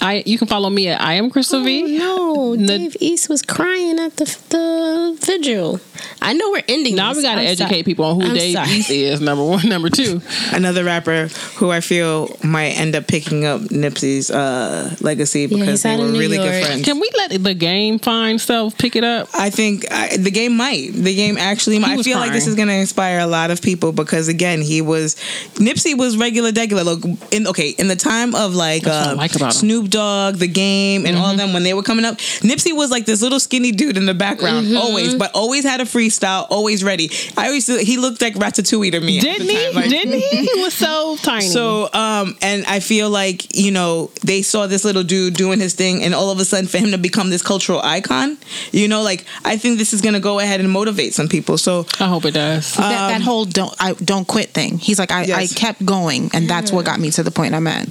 [0.00, 1.98] I you can follow me at I am Crystal V.
[2.00, 5.80] Oh, no, The- Dave East was crying at the the vigil.
[6.22, 6.96] I know we're ending.
[6.96, 7.18] Now this.
[7.18, 7.82] we got to educate sorry.
[7.82, 8.68] people on who I'm Dave sorry.
[8.70, 9.20] East is.
[9.20, 10.20] Number one, number two.
[10.52, 11.26] Another rapper
[11.56, 16.06] who I feel might end up picking up Nipsey's uh, legacy because he's they were
[16.06, 16.84] in New really good friends.
[16.84, 19.28] Can we let the game find stuff pick it up?
[19.34, 20.92] I think I, the game might.
[20.92, 21.92] The game actually might.
[21.92, 24.60] I was feel like this is going to inspire a lot of people because again,
[24.60, 25.16] he was
[25.54, 26.82] Nipsey was regular, regular.
[26.82, 29.87] Look, in okay, in the time of like, That's uh, like about him.
[29.88, 32.90] Snoop Dogg, the game, and all of them when they were coming up, Nipsey was
[32.90, 36.84] like this little skinny dude in the background, always, but always had a freestyle, always
[36.84, 37.10] ready.
[37.36, 39.18] I always he looked like Ratatouille to me.
[39.18, 39.72] at the Didn't he?
[39.74, 40.46] like- Didn't he?
[40.46, 41.46] He was so tiny.
[41.48, 45.74] So, um, and I feel like you know they saw this little dude doing his
[45.74, 48.36] thing, and all of a sudden, for him to become this cultural icon,
[48.72, 51.58] you know, like I think this is gonna go ahead and motivate some people.
[51.58, 52.74] So, I hope it does.
[52.74, 54.78] that, that whole don't I don't quit thing.
[54.78, 55.52] He's like I, Um, Yes.
[55.56, 57.88] I kept going, and that's what got me to the point I'm at.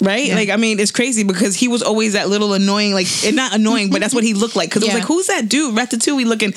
[0.00, 3.36] Right, like I mean, it's crazy because he was always that little annoying, like and
[3.36, 4.68] not annoying, but that's what he looked like.
[4.70, 6.52] Because it was like, who's that dude, Ratatouille looking?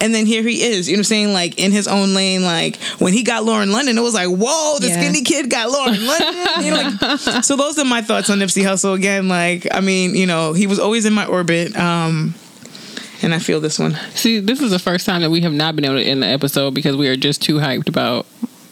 [0.00, 1.32] And then here he is, you know what I'm saying?
[1.32, 2.42] Like in his own lane.
[2.42, 5.00] Like when he got Lauren London, it was like, whoa, the Yeah.
[5.00, 6.64] skinny kid got Lauren London.
[6.64, 8.94] You know, like, so those are my thoughts on Nipsey Hussle.
[8.94, 11.76] Again, like I mean, you know, he was always in my orbit.
[11.76, 12.34] Um,
[13.22, 13.94] and I feel this one.
[14.10, 16.26] See, this is the first time that we have not been able to end the
[16.26, 18.26] episode because we are just too hyped about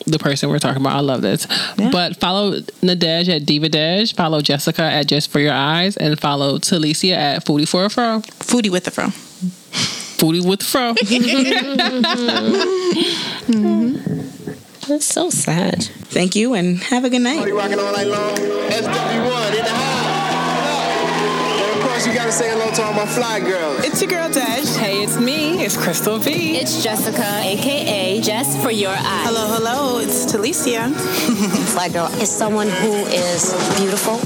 [0.07, 0.96] the person we're talking about.
[0.96, 1.46] I love this.
[1.76, 2.52] But follow
[2.82, 7.44] Nadej at Diva Dej, follow Jessica at Just for Your Eyes, and follow Talicia at
[7.44, 8.20] Foodie for a Fro.
[8.40, 9.07] Foodie with the fro.
[10.18, 10.94] Foodie with the Fro.
[14.88, 15.82] That's so sad.
[15.84, 17.44] Thank you, and have a good night.
[22.05, 23.84] Course, you gotta say hello to all my fly girls.
[23.84, 24.76] It's your girl Dash.
[24.76, 25.64] hey, it's me.
[25.64, 26.57] It's Crystal V.
[26.57, 29.26] It's Jessica, aka Jess for Your Eyes.
[29.26, 29.98] Hello, hello.
[29.98, 30.92] It's Talicia.
[31.72, 34.18] Fly girl is someone who is beautiful,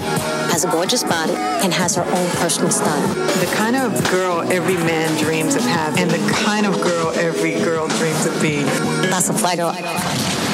[0.50, 3.08] has a gorgeous body, and has her own personal style.
[3.14, 7.54] The kind of girl every man dreams of having, and the kind of girl every
[7.62, 8.66] girl dreams of being.
[9.10, 10.47] That's a fly girl.